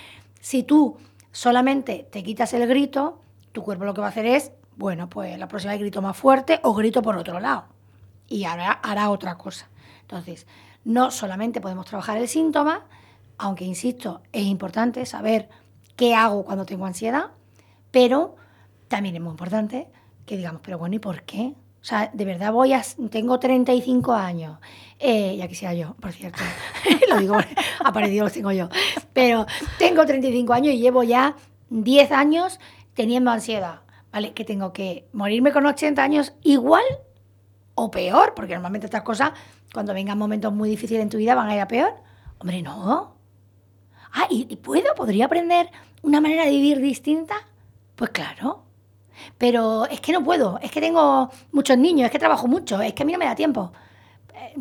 Si 0.41 0.63
tú 0.63 0.97
solamente 1.33 2.07
te 2.11 2.23
quitas 2.23 2.55
el 2.55 2.67
grito, 2.69 3.21
tu 3.51 3.63
cuerpo 3.63 3.85
lo 3.85 3.95
que 3.95 4.01
va 4.01 4.07
a 4.07 4.11
hacer 4.11 4.27
es, 4.27 4.53
bueno, 4.77 5.09
pues 5.09 5.39
la 5.39 5.49
próxima 5.49 5.73
vez 5.73 5.81
grito 5.81 6.03
más 6.03 6.17
fuerte 6.17 6.61
o 6.63 6.75
grito 6.75 7.03
por 7.03 7.17
otro 7.17 7.41
lado. 7.41 7.65
Y 8.29 8.45
ahora 8.45 8.73
hará 8.73 9.11
otra 9.11 9.37
cosa. 9.37 9.69
Entonces, 10.03 10.47
no 10.85 11.11
solamente 11.11 11.61
podemos 11.61 11.87
trabajar 11.87 12.19
el 12.19 12.29
síntoma, 12.29 12.85
aunque 13.39 13.65
insisto, 13.65 14.23
es 14.33 14.45
importante 14.45 15.05
saber 15.07 15.49
qué 15.97 16.15
hago 16.15 16.45
cuando 16.45 16.65
tengo 16.65 16.87
ansiedad, 16.87 17.31
pero 17.91 18.37
también 18.89 19.17
es 19.17 19.23
muy 19.23 19.31
importante 19.31 19.89
que 20.25 20.37
digamos, 20.37 20.61
pero 20.63 20.79
bueno, 20.79 20.97
¿y 20.97 20.99
por 20.99 21.23
qué? 21.23 21.55
O 21.81 21.89
sea, 21.89 22.11
de 22.13 22.25
verdad 22.25 22.53
voy 22.53 22.73
a... 22.73 22.83
Tengo 23.11 23.39
35 23.39 24.13
años. 24.13 24.59
Eh, 24.99 25.37
ya 25.37 25.47
quisiera 25.47 25.73
yo, 25.73 25.95
por 26.01 26.13
cierto. 26.13 26.43
lo 27.09 27.19
digo, 27.19 27.37
aparecido 27.85 28.25
lo 28.25 28.31
tengo 28.31 28.51
yo. 28.51 28.69
Pero 29.13 29.47
tengo 29.79 30.05
35 30.05 30.53
años 30.53 30.75
y 30.75 30.79
llevo 30.79 31.05
ya 31.05 31.37
10 31.71 32.11
años 32.11 32.59
teniendo 32.95 33.31
ansiedad. 33.31 33.86
¿Vale? 34.17 34.33
Que 34.33 34.47
tengo 34.47 34.73
que 34.73 35.07
morirme 35.13 35.53
con 35.53 35.67
80 35.67 36.03
años 36.03 36.33
igual 36.43 36.85
o 37.75 37.91
peor, 37.91 38.33
porque 38.35 38.55
normalmente 38.55 38.87
estas 38.87 39.03
cosas, 39.03 39.33
cuando 39.75 39.93
vengan 39.93 40.17
momentos 40.17 40.55
muy 40.55 40.71
difíciles 40.71 41.03
en 41.03 41.11
tu 41.11 41.19
vida, 41.19 41.35
van 41.35 41.51
a 41.51 41.55
ir 41.55 41.61
a 41.61 41.69
peor. 41.69 41.93
Hombre, 42.39 42.63
no. 42.63 43.15
Ah, 44.15 44.27
¿y, 44.31 44.57
puedo? 44.57 44.95
¿Podría 44.97 45.27
aprender 45.27 45.69
una 46.01 46.23
manera 46.23 46.47
de 46.47 46.51
vivir 46.51 46.81
distinta? 46.81 47.35
Pues 47.95 48.09
claro. 48.09 48.63
Pero 49.37 49.85
es 49.85 50.01
que 50.01 50.13
no 50.13 50.25
puedo, 50.25 50.59
es 50.63 50.71
que 50.71 50.81
tengo 50.81 51.29
muchos 51.53 51.77
niños, 51.77 52.07
es 52.07 52.11
que 52.11 52.19
trabajo 52.19 52.49
mucho, 52.49 52.81
es 52.81 52.95
que 52.95 53.03
a 53.03 53.05
mí 53.07 53.13
no 53.13 53.19
me 53.19 53.27
da 53.27 53.35
tiempo. 53.35 53.71
Eh, 54.33 54.55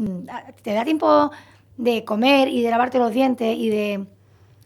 ¿Te 0.64 0.74
da 0.74 0.84
tiempo 0.84 1.32
de 1.78 2.04
comer 2.04 2.50
y 2.50 2.62
de 2.62 2.70
lavarte 2.70 3.00
los 3.00 3.14
dientes 3.14 3.56
y 3.58 3.70
de 3.70 4.06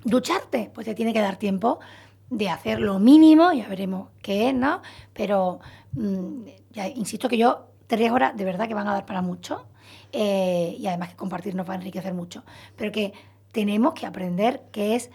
ducharte? 0.04 0.71
Pues 0.73 0.86
te 0.86 0.95
tiene 0.95 1.13
que 1.13 1.21
dar 1.21 1.36
tiempo 1.36 1.80
de 2.29 2.49
hacer 2.49 2.79
lo 2.79 2.99
mínimo, 2.99 3.51
ya 3.53 3.67
veremos 3.67 4.09
qué 4.21 4.49
es, 4.49 4.55
¿no? 4.55 4.81
Pero 5.13 5.59
mm, 5.93 6.43
ya 6.71 6.87
insisto 6.87 7.27
que 7.29 7.37
yo, 7.37 7.67
tres 7.87 8.11
horas 8.11 8.35
de 8.37 8.45
verdad 8.45 8.67
que 8.67 8.73
van 8.73 8.87
a 8.87 8.93
dar 8.93 9.05
para 9.05 9.21
mucho. 9.21 9.65
eh, 10.11 10.75
y 10.79 10.87
además 10.87 11.09
que 11.09 11.15
compartir 11.15 11.55
nos 11.55 11.67
va 11.67 11.73
a 11.73 11.75
enriquecer 11.75 12.13
mucho, 12.13 12.43
pero 12.75 12.91
que 12.91 13.13
tenemos 13.51 13.93
que 13.93 14.05
aprender 14.05 14.63
que 14.71 14.95
es 14.95 15.11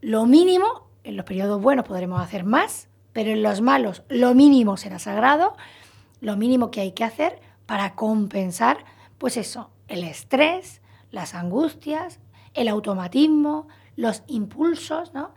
lo 0.00 0.26
mínimo, 0.26 0.88
en 1.04 1.16
los 1.16 1.24
periodos 1.24 1.60
buenos 1.60 1.86
podremos 1.86 2.20
hacer 2.20 2.44
más, 2.44 2.88
pero 3.12 3.30
en 3.30 3.42
los 3.42 3.60
malos 3.60 4.02
lo 4.08 4.34
mínimo 4.34 4.76
será 4.76 4.98
sagrado, 4.98 5.56
lo 6.20 6.36
mínimo 6.36 6.70
que 6.70 6.80
hay 6.80 6.92
que 6.92 7.04
hacer 7.04 7.40
para 7.66 7.94
compensar, 7.94 8.84
pues 9.18 9.36
eso, 9.36 9.70
el 9.88 10.04
estrés, 10.04 10.80
las 11.10 11.34
angustias, 11.34 12.20
el 12.54 12.68
automatismo, 12.68 13.68
los 13.96 14.22
impulsos, 14.26 15.12
¿no? 15.14 15.34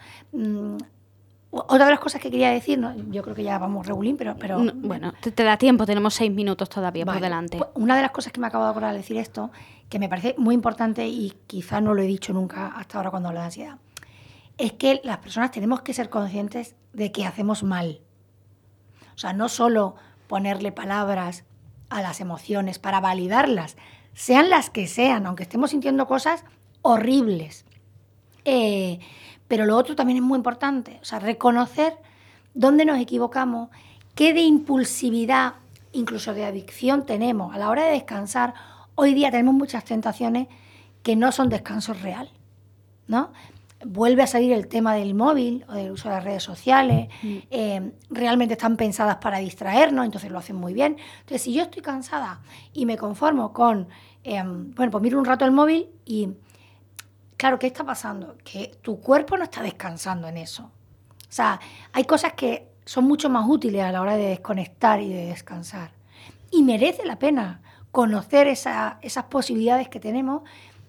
Otra 1.71 1.85
de 1.85 1.91
las 1.91 2.01
cosas 2.01 2.19
que 2.19 2.29
quería 2.29 2.51
decir, 2.51 2.77
¿no? 2.77 2.93
yo 3.11 3.23
creo 3.23 3.33
que 3.33 3.43
ya 3.43 3.57
vamos 3.57 3.87
regulín, 3.87 4.17
pero... 4.17 4.35
pero 4.35 4.61
bueno, 4.75 5.13
te, 5.21 5.43
da 5.43 5.55
tiempo, 5.55 5.85
tenemos 5.85 6.13
seis 6.13 6.29
minutos 6.29 6.67
todavía 6.67 7.05
por 7.05 7.21
delante. 7.21 7.59
Pues 7.59 7.69
una 7.75 7.95
de 7.95 8.01
las 8.01 8.11
cosas 8.11 8.33
que 8.33 8.41
me 8.41 8.47
acabo 8.47 8.65
de 8.65 8.71
acordar 8.71 8.91
de 8.91 8.97
decir 8.97 9.15
esto, 9.15 9.51
que 9.87 9.97
me 9.97 10.09
parece 10.09 10.35
muy 10.37 10.53
importante 10.53 11.07
y 11.07 11.33
quizás 11.47 11.81
no 11.81 11.93
lo 11.93 12.01
he 12.01 12.07
dicho 12.07 12.33
nunca 12.33 12.67
hasta 12.75 12.97
ahora 12.97 13.09
cuando 13.09 13.29
hablo 13.29 13.39
de 13.39 13.45
ansiedad, 13.45 13.77
es 14.57 14.73
que 14.73 14.99
las 15.05 15.19
personas 15.19 15.51
tenemos 15.51 15.81
que 15.81 15.93
ser 15.93 16.09
conscientes 16.09 16.75
de 16.91 17.13
que 17.13 17.25
hacemos 17.25 17.63
mal. 17.63 18.01
O 19.15 19.17
sea, 19.17 19.31
no 19.31 19.47
solo 19.47 19.95
ponerle 20.27 20.73
palabras 20.73 21.45
a 21.89 22.01
las 22.01 22.19
emociones 22.19 22.79
para 22.79 22.99
validarlas, 22.99 23.77
sean 24.13 24.49
las 24.49 24.69
que 24.69 24.87
sean, 24.87 25.25
aunque 25.25 25.43
estemos 25.43 25.69
sintiendo 25.69 26.05
cosas 26.05 26.43
horribles. 26.81 27.65
Eh, 28.43 28.99
pero 29.51 29.65
lo 29.65 29.75
otro 29.75 29.97
también 29.97 30.15
es 30.15 30.23
muy 30.23 30.37
importante, 30.37 30.97
o 31.01 31.03
sea, 31.03 31.19
reconocer 31.19 31.97
dónde 32.53 32.85
nos 32.85 32.97
equivocamos, 32.97 33.69
qué 34.15 34.33
de 34.33 34.39
impulsividad, 34.39 35.55
incluso 35.91 36.33
de 36.33 36.45
adicción 36.45 37.05
tenemos 37.05 37.53
a 37.53 37.57
la 37.57 37.69
hora 37.69 37.83
de 37.83 37.91
descansar. 37.91 38.53
Hoy 38.95 39.13
día 39.13 39.29
tenemos 39.29 39.53
muchas 39.53 39.83
tentaciones 39.83 40.47
que 41.03 41.17
no 41.17 41.33
son 41.33 41.49
descansos 41.49 42.01
real, 42.01 42.29
¿no? 43.07 43.33
Vuelve 43.85 44.23
a 44.23 44.27
salir 44.27 44.53
el 44.53 44.69
tema 44.69 44.95
del 44.95 45.15
móvil 45.15 45.65
o 45.67 45.73
del 45.73 45.91
uso 45.91 46.07
de 46.07 46.15
las 46.15 46.23
redes 46.23 46.43
sociales, 46.43 47.09
mm. 47.21 47.37
eh, 47.51 47.91
realmente 48.09 48.53
están 48.53 48.77
pensadas 48.77 49.17
para 49.17 49.39
distraernos, 49.39 50.05
entonces 50.05 50.31
lo 50.31 50.37
hacen 50.37 50.55
muy 50.55 50.73
bien. 50.73 50.95
Entonces, 51.19 51.41
si 51.41 51.51
yo 51.51 51.63
estoy 51.63 51.81
cansada 51.81 52.39
y 52.71 52.85
me 52.85 52.95
conformo 52.95 53.51
con, 53.51 53.89
eh, 54.23 54.41
bueno, 54.45 54.91
pues 54.91 55.01
miro 55.01 55.19
un 55.19 55.25
rato 55.25 55.43
el 55.43 55.51
móvil 55.51 55.89
y 56.05 56.29
Claro, 57.41 57.57
¿qué 57.57 57.65
está 57.65 57.83
pasando? 57.83 58.37
Que 58.43 58.77
tu 58.83 59.01
cuerpo 59.01 59.35
no 59.35 59.45
está 59.45 59.63
descansando 59.63 60.27
en 60.27 60.37
eso. 60.37 60.65
O 60.65 61.27
sea, 61.27 61.59
hay 61.91 62.03
cosas 62.03 62.33
que 62.33 62.67
son 62.85 63.05
mucho 63.05 63.31
más 63.31 63.49
útiles 63.49 63.81
a 63.81 63.91
la 63.91 63.99
hora 63.99 64.15
de 64.15 64.27
desconectar 64.27 65.01
y 65.01 65.11
de 65.11 65.25
descansar. 65.25 65.89
Y 66.51 66.61
merece 66.61 67.03
la 67.03 67.17
pena 67.17 67.63
conocer 67.89 68.45
esas 68.45 69.23
posibilidades 69.31 69.89
que 69.89 69.99
tenemos 69.99 70.43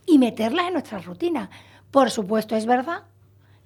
y 0.05 0.19
meterlas 0.19 0.67
en 0.67 0.75
nuestra 0.75 0.99
rutina. 0.99 1.49
Por 1.91 2.11
supuesto, 2.11 2.55
es 2.55 2.67
verdad 2.67 3.05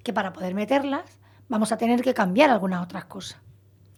que 0.01 0.13
para 0.13 0.31
poder 0.31 0.53
meterlas 0.53 1.19
vamos 1.49 1.73
a 1.73 1.77
tener 1.77 2.01
que 2.01 2.13
cambiar 2.13 2.51
algunas 2.51 2.81
otras 2.81 3.03
cosas. 3.03 3.41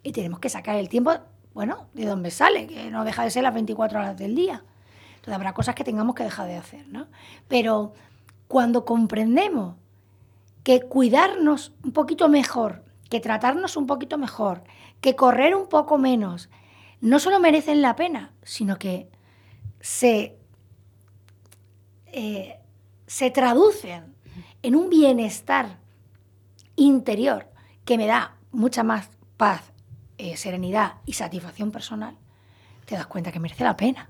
Y 0.02 0.14
tenemos 0.14 0.40
que 0.40 0.50
sacar 0.50 0.78
el 0.78 0.90
tiempo, 0.90 1.14
bueno, 1.54 1.90
de 1.94 2.08
donde 2.08 2.32
sale, 2.32 2.66
que 2.66 2.90
no 2.90 3.06
deja 3.06 3.24
de 3.24 3.30
ser 3.30 3.44
las 3.44 3.54
24 3.54 4.00
horas 4.00 4.18
del 4.18 4.34
día. 4.34 4.64
Entonces 5.10 5.36
habrá 5.36 5.54
cosas 5.54 5.76
que 5.76 5.84
tengamos 5.84 6.16
que 6.16 6.24
dejar 6.24 6.48
de 6.48 6.56
hacer, 6.56 6.88
¿no? 6.88 7.06
Pero 7.48 7.94
cuando 8.50 8.84
comprendemos 8.84 9.76
que 10.64 10.82
cuidarnos 10.82 11.72
un 11.84 11.92
poquito 11.92 12.28
mejor, 12.28 12.84
que 13.08 13.20
tratarnos 13.20 13.78
un 13.78 13.86
poquito 13.86 14.18
mejor, 14.18 14.64
que 15.02 15.16
correr 15.16 15.56
un 15.56 15.70
poco 15.70 16.00
menos, 16.00 16.50
no 17.00 17.20
solo 17.20 17.40
merecen 17.40 17.84
la 17.84 17.96
pena, 17.96 18.34
sino 18.42 18.80
que 18.80 19.08
se, 19.80 20.36
eh, 22.08 22.60
se 23.06 23.30
traducen 23.30 24.16
en 24.64 24.76
un 24.76 24.90
bienestar 24.90 25.78
interior 26.76 27.52
que 27.86 28.00
me 28.00 28.08
da 28.08 28.36
mucha 28.52 28.82
más 28.82 29.12
paz, 29.38 29.62
eh, 30.18 30.36
serenidad 30.38 30.96
y 31.06 31.14
satisfacción 31.14 31.72
personal, 31.72 32.18
te 32.86 32.96
das 32.96 33.06
cuenta 33.06 33.32
que 33.32 33.40
merece 33.40 33.64
la 33.64 33.78
pena. 33.78 34.10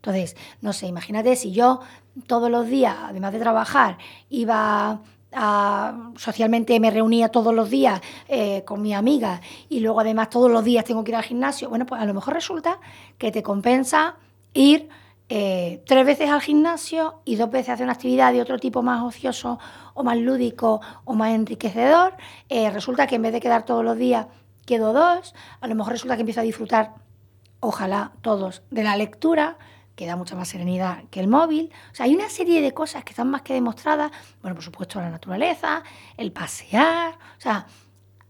Entonces, 0.00 0.34
no 0.62 0.72
sé, 0.72 0.86
imagínate 0.86 1.36
si 1.36 1.52
yo 1.52 1.80
todos 2.26 2.50
los 2.50 2.66
días, 2.66 2.96
además 3.02 3.34
de 3.34 3.38
trabajar, 3.38 3.98
iba 4.30 5.02
a, 5.32 6.10
socialmente 6.16 6.80
me 6.80 6.90
reunía 6.90 7.28
todos 7.28 7.54
los 7.54 7.68
días 7.68 8.00
eh, 8.26 8.64
con 8.64 8.80
mi 8.80 8.94
amiga 8.94 9.42
y 9.68 9.80
luego 9.80 10.00
además 10.00 10.30
todos 10.30 10.50
los 10.50 10.64
días 10.64 10.84
tengo 10.86 11.04
que 11.04 11.10
ir 11.10 11.16
al 11.16 11.22
gimnasio, 11.22 11.68
bueno, 11.68 11.84
pues 11.84 12.00
a 12.00 12.06
lo 12.06 12.14
mejor 12.14 12.32
resulta 12.32 12.80
que 13.18 13.30
te 13.30 13.42
compensa 13.42 14.16
ir 14.54 14.88
eh, 15.28 15.82
tres 15.86 16.06
veces 16.06 16.30
al 16.30 16.40
gimnasio 16.40 17.20
y 17.26 17.36
dos 17.36 17.50
veces 17.50 17.68
hacer 17.68 17.84
una 17.84 17.92
actividad 17.92 18.32
de 18.32 18.40
otro 18.40 18.58
tipo 18.58 18.82
más 18.82 19.02
ocioso 19.02 19.58
o 19.92 20.02
más 20.02 20.16
lúdico 20.16 20.80
o 21.04 21.14
más 21.14 21.30
enriquecedor. 21.32 22.14
Eh, 22.48 22.68
resulta 22.70 23.06
que 23.06 23.14
en 23.16 23.22
vez 23.22 23.32
de 23.32 23.40
quedar 23.40 23.64
todos 23.64 23.84
los 23.84 23.96
días, 23.96 24.26
quedo 24.66 24.92
dos. 24.92 25.34
A 25.60 25.68
lo 25.68 25.76
mejor 25.76 25.92
resulta 25.92 26.16
que 26.16 26.22
empiezo 26.22 26.40
a 26.40 26.42
disfrutar, 26.44 26.94
ojalá 27.60 28.10
todos, 28.22 28.62
de 28.70 28.82
la 28.82 28.96
lectura 28.96 29.56
que 30.00 30.06
da 30.06 30.16
mucha 30.16 30.34
más 30.34 30.48
serenidad 30.48 31.04
que 31.10 31.20
el 31.20 31.28
móvil. 31.28 31.70
O 31.92 31.94
sea, 31.94 32.06
hay 32.06 32.14
una 32.14 32.30
serie 32.30 32.62
de 32.62 32.72
cosas 32.72 33.04
que 33.04 33.10
están 33.10 33.28
más 33.28 33.42
que 33.42 33.52
demostradas. 33.52 34.10
Bueno, 34.40 34.54
por 34.54 34.64
supuesto, 34.64 34.98
la 34.98 35.10
naturaleza, 35.10 35.82
el 36.16 36.32
pasear, 36.32 37.18
o 37.36 37.40
sea, 37.40 37.66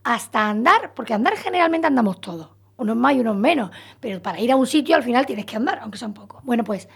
hasta 0.03 0.49
andar, 0.51 0.95
porque 0.95 1.15
andar 1.15 1.37
generalmente 1.37 1.87
andamos 1.87 2.21
todos, 2.21 2.49
unos 2.77 2.97
más 2.97 3.15
y 3.15 3.21
unos 3.21 3.37
menos, 3.37 3.71
pero 4.01 4.21
para 4.21 4.41
ir 4.41 4.51
a 4.51 4.57
un 4.57 4.67
sitio 4.67 4.97
al 4.97 5.05
final 5.05 5.27
tienes 5.27 5.47
que 5.47 5.55
andar, 5.55 5.79
aunque 5.81 5.97
sea 5.97 6.09
un 6.09 6.15
poco. 6.15 6.41
Bueno, 6.43 6.65
pues 6.65 6.89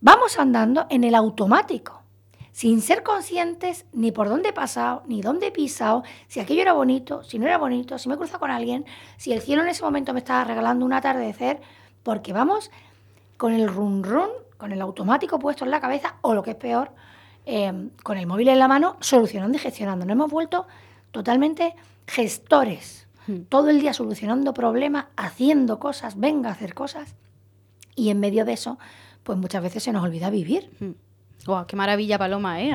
vamos 0.00 0.36
andando 0.40 0.88
en 0.90 1.04
el 1.04 1.14
automático, 1.14 2.02
sin 2.50 2.82
ser 2.82 3.04
conscientes 3.04 3.86
ni 3.92 4.10
por 4.10 4.28
dónde 4.28 4.48
he 4.48 4.52
pasado, 4.52 5.04
ni 5.06 5.22
dónde 5.22 5.46
he 5.46 5.52
pisado, 5.52 6.02
si 6.26 6.40
aquello 6.40 6.62
era 6.62 6.72
bonito, 6.72 7.22
si 7.22 7.38
no 7.38 7.46
era 7.46 7.58
bonito, 7.58 7.96
si 7.96 8.08
me 8.08 8.16
he 8.16 8.18
cruzado 8.18 8.40
con 8.40 8.50
alguien, 8.50 8.84
si 9.18 9.32
el 9.32 9.40
cielo 9.40 9.62
en 9.62 9.68
ese 9.68 9.84
momento 9.84 10.12
me 10.12 10.18
estaba 10.18 10.42
regalando 10.42 10.84
un 10.84 10.94
atardecer, 10.94 11.60
porque 12.02 12.32
vamos 12.32 12.72
con 13.40 13.54
el 13.54 13.68
run 13.68 14.04
run, 14.04 14.28
con 14.58 14.70
el 14.70 14.82
automático 14.82 15.38
puesto 15.38 15.64
en 15.64 15.70
la 15.70 15.80
cabeza, 15.80 16.16
o 16.20 16.34
lo 16.34 16.42
que 16.42 16.50
es 16.50 16.56
peor, 16.56 16.90
em, 17.46 17.88
con 18.02 18.18
el 18.18 18.26
móvil 18.26 18.48
en 18.48 18.58
la 18.58 18.68
mano, 18.68 18.98
solucionando 19.00 19.56
y 19.56 19.58
gestionando. 19.58 20.04
Nos 20.04 20.12
hemos 20.12 20.30
vuelto 20.30 20.66
totalmente 21.10 21.74
gestores, 22.06 23.08
hmm. 23.26 23.44
todo 23.48 23.70
el 23.70 23.80
día 23.80 23.94
solucionando 23.94 24.52
problemas, 24.52 25.06
haciendo 25.16 25.78
cosas, 25.78 26.20
venga 26.20 26.50
a 26.50 26.52
hacer 26.52 26.74
cosas, 26.74 27.14
y 27.96 28.10
en 28.10 28.20
medio 28.20 28.44
de 28.44 28.52
eso, 28.52 28.78
pues 29.22 29.38
muchas 29.38 29.62
veces 29.62 29.84
se 29.84 29.92
nos 29.92 30.04
olvida 30.04 30.28
vivir. 30.28 30.68
Hmm 31.46 31.60
qué 31.66 31.76
maravilla, 31.76 32.18
Paloma, 32.18 32.60
¿eh? 32.60 32.72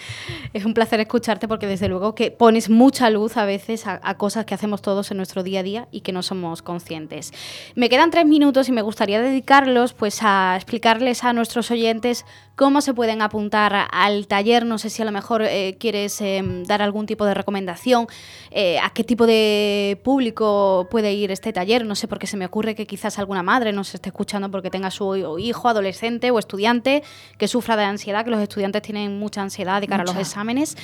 es 0.52 0.64
un 0.64 0.74
placer 0.74 1.00
escucharte 1.00 1.48
porque 1.48 1.66
desde 1.66 1.88
luego 1.88 2.14
que 2.14 2.30
pones 2.30 2.70
mucha 2.70 3.10
luz 3.10 3.36
a 3.36 3.44
veces 3.44 3.86
a, 3.86 4.14
cosas 4.14 4.44
que 4.44 4.54
hacemos 4.54 4.82
todos 4.82 5.10
en 5.10 5.16
nuestro 5.16 5.42
día 5.42 5.60
a 5.60 5.62
día 5.62 5.88
y 5.90 6.00
que 6.00 6.12
no 6.12 6.22
somos 6.22 6.62
conscientes. 6.62 7.32
Me 7.74 7.88
quedan 7.88 8.10
tres 8.10 8.26
minutos 8.26 8.68
y 8.68 8.72
me 8.72 8.82
gustaría 8.82 9.20
dedicarlos 9.20 9.92
pues 9.92 10.20
a 10.22 10.54
explicarles 10.56 11.24
a 11.24 11.32
nuestros 11.32 11.70
oyentes 11.70 12.24
cómo 12.56 12.80
se 12.80 12.92
pueden 12.92 13.22
apuntar 13.22 13.88
al 13.90 14.26
taller. 14.26 14.64
No 14.66 14.78
sé 14.78 14.90
si 14.90 15.02
a 15.02 15.04
lo 15.04 15.12
mejor 15.12 15.42
eh, 15.42 15.76
quieres 15.78 16.20
em, 16.20 16.64
dar 16.64 16.82
algún 16.82 17.06
tipo 17.06 17.24
de 17.24 17.34
recomendación, 17.34 18.08
eh, 18.50 18.78
a 18.80 18.90
qué 18.90 19.04
tipo 19.04 19.26
de 19.26 20.00
público 20.02 20.88
puede 20.90 21.12
ir 21.12 21.30
este 21.30 21.52
taller. 21.52 21.86
No 21.86 21.94
sé, 21.94 22.08
porque 22.08 22.26
se 22.26 22.36
me 22.36 22.46
ocurre 22.46 22.74
que 22.74 22.86
quizás 22.86 23.18
alguna 23.18 23.42
madre 23.42 23.72
nos 23.72 23.94
esté 23.94 24.08
escuchando 24.08 24.50
porque 24.50 24.70
tenga 24.70 24.90
su 24.90 25.38
hijo, 25.38 25.68
adolescente 25.68 26.30
o 26.30 26.38
estudiante 26.38 27.02
que 27.38 27.46
sufra 27.46 27.76
de 27.76 27.84
ansiedad, 27.84 27.97
que 27.98 28.30
los 28.30 28.40
estudiantes 28.40 28.82
tienen 28.82 29.18
mucha 29.18 29.42
ansiedad 29.42 29.80
de 29.80 29.86
cara 29.86 30.02
a 30.02 30.06
los 30.06 30.16
exámenes. 30.16 30.76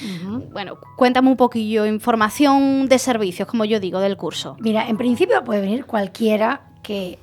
Bueno, 0.52 0.78
cuéntame 0.96 1.28
un 1.28 1.36
poquillo, 1.36 1.86
información 1.86 2.88
de 2.88 2.98
servicios, 2.98 3.48
como 3.48 3.64
yo 3.64 3.80
digo, 3.80 4.00
del 4.00 4.16
curso. 4.16 4.56
Mira, 4.60 4.88
en 4.88 4.96
principio 4.96 5.42
puede 5.44 5.60
venir 5.60 5.86
cualquiera 5.86 6.62
que 6.82 7.18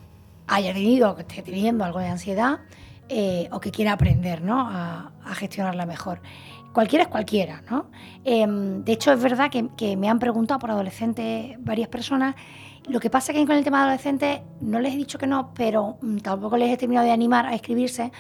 haya 0.48 0.74
tenido 0.74 1.12
o 1.12 1.16
que 1.16 1.22
esté 1.22 1.42
teniendo 1.42 1.86
algo 1.86 2.00
de 2.00 2.08
ansiedad 2.08 2.60
eh, 3.08 3.50
o 3.52 3.60
que 3.60 3.72
quiera 3.72 3.94
aprender 3.94 4.42
¿no? 4.42 4.68
a, 4.70 5.12
gestionarla 5.34 5.86
mejor. 5.86 6.22
Cualquiera 6.74 7.04
es 7.04 7.10
cualquiera, 7.10 7.62
¿no? 7.70 7.88
Em, 8.24 8.84
de 8.86 8.94
hecho, 8.94 9.12
es 9.12 9.22
verdad 9.22 9.52
que, 9.52 9.98
me 9.98 10.08
han 10.08 10.20
preguntado 10.20 10.60
por 10.60 10.72
adolescentes 10.72 11.58
varias 11.60 11.90
personas. 11.90 12.36
Lo 12.88 13.02
que 13.02 13.10
pasa 13.10 13.32
es 13.32 13.38
que 13.38 13.46
con 13.46 13.58
el 13.58 13.64
tema 13.66 13.80
de 13.80 13.84
adolescentes 13.84 14.42
no 14.62 14.80
les 14.80 14.94
he 14.94 14.98
dicho 14.98 15.18
que 15.18 15.28
no, 15.28 15.54
pero 15.54 15.98
mm, 16.02 16.20
tampoco 16.20 16.56
les 16.56 16.70
he 16.70 16.78
terminado 16.78 17.06
de 17.06 17.12
animar 17.12 17.46
a 17.46 17.54
escribirse 17.54 18.12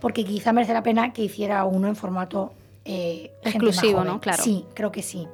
porque 0.00 0.24
quizá 0.24 0.52
merece 0.52 0.72
la 0.72 0.82
pena 0.82 1.12
que 1.12 1.22
hiciera 1.22 1.64
uno 1.64 1.88
en 1.88 1.96
formato 1.96 2.52
eh, 2.84 3.32
exclusivo, 3.42 4.02
¿no? 4.02 4.20
Claro. 4.20 4.42
Sí, 4.42 4.64
creo 4.74 4.90
que 4.90 5.02
sí. 5.02 5.28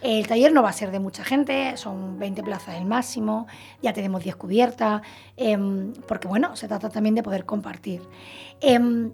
El 0.00 0.26
taller 0.26 0.52
no 0.52 0.62
va 0.62 0.70
a 0.70 0.72
ser 0.72 0.90
de 0.90 1.00
mucha 1.00 1.24
gente, 1.24 1.76
son 1.76 2.18
20 2.18 2.42
plazas 2.42 2.76
el 2.76 2.84
máximo, 2.84 3.46
ya 3.82 3.92
tenemos 3.92 4.22
10 4.22 4.36
cubiertas, 4.36 5.02
em, 5.36 5.92
porque 6.06 6.28
bueno, 6.28 6.56
se 6.56 6.68
trata 6.68 6.88
también 6.88 7.14
de 7.14 7.22
poder 7.22 7.44
compartir. 7.44 8.00
Em, 8.60 9.10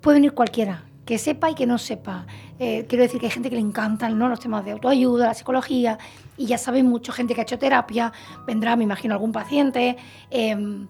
puede 0.00 0.16
venir 0.16 0.32
cualquiera, 0.32 0.84
que 1.04 1.18
sepa 1.18 1.50
y 1.50 1.54
que 1.54 1.66
no 1.66 1.76
sepa. 1.76 2.26
Eh, 2.58 2.86
quiero 2.88 3.02
decir 3.02 3.20
que 3.20 3.26
hay 3.26 3.32
gente 3.32 3.50
que 3.50 3.56
le 3.56 3.62
encantan 3.62 4.16
¿no? 4.16 4.28
los 4.28 4.40
temas 4.40 4.64
de 4.64 4.70
autoayuda, 4.70 5.26
la 5.26 5.34
psicología, 5.34 5.98
y 6.36 6.46
ya 6.46 6.56
saben 6.56 6.86
mucho, 6.86 7.12
gente 7.12 7.34
que 7.34 7.40
ha 7.40 7.44
hecho 7.44 7.58
terapia, 7.58 8.12
vendrá, 8.46 8.76
me 8.76 8.84
imagino, 8.84 9.12
algún 9.14 9.32
paciente. 9.32 9.96
Em, 10.30 10.86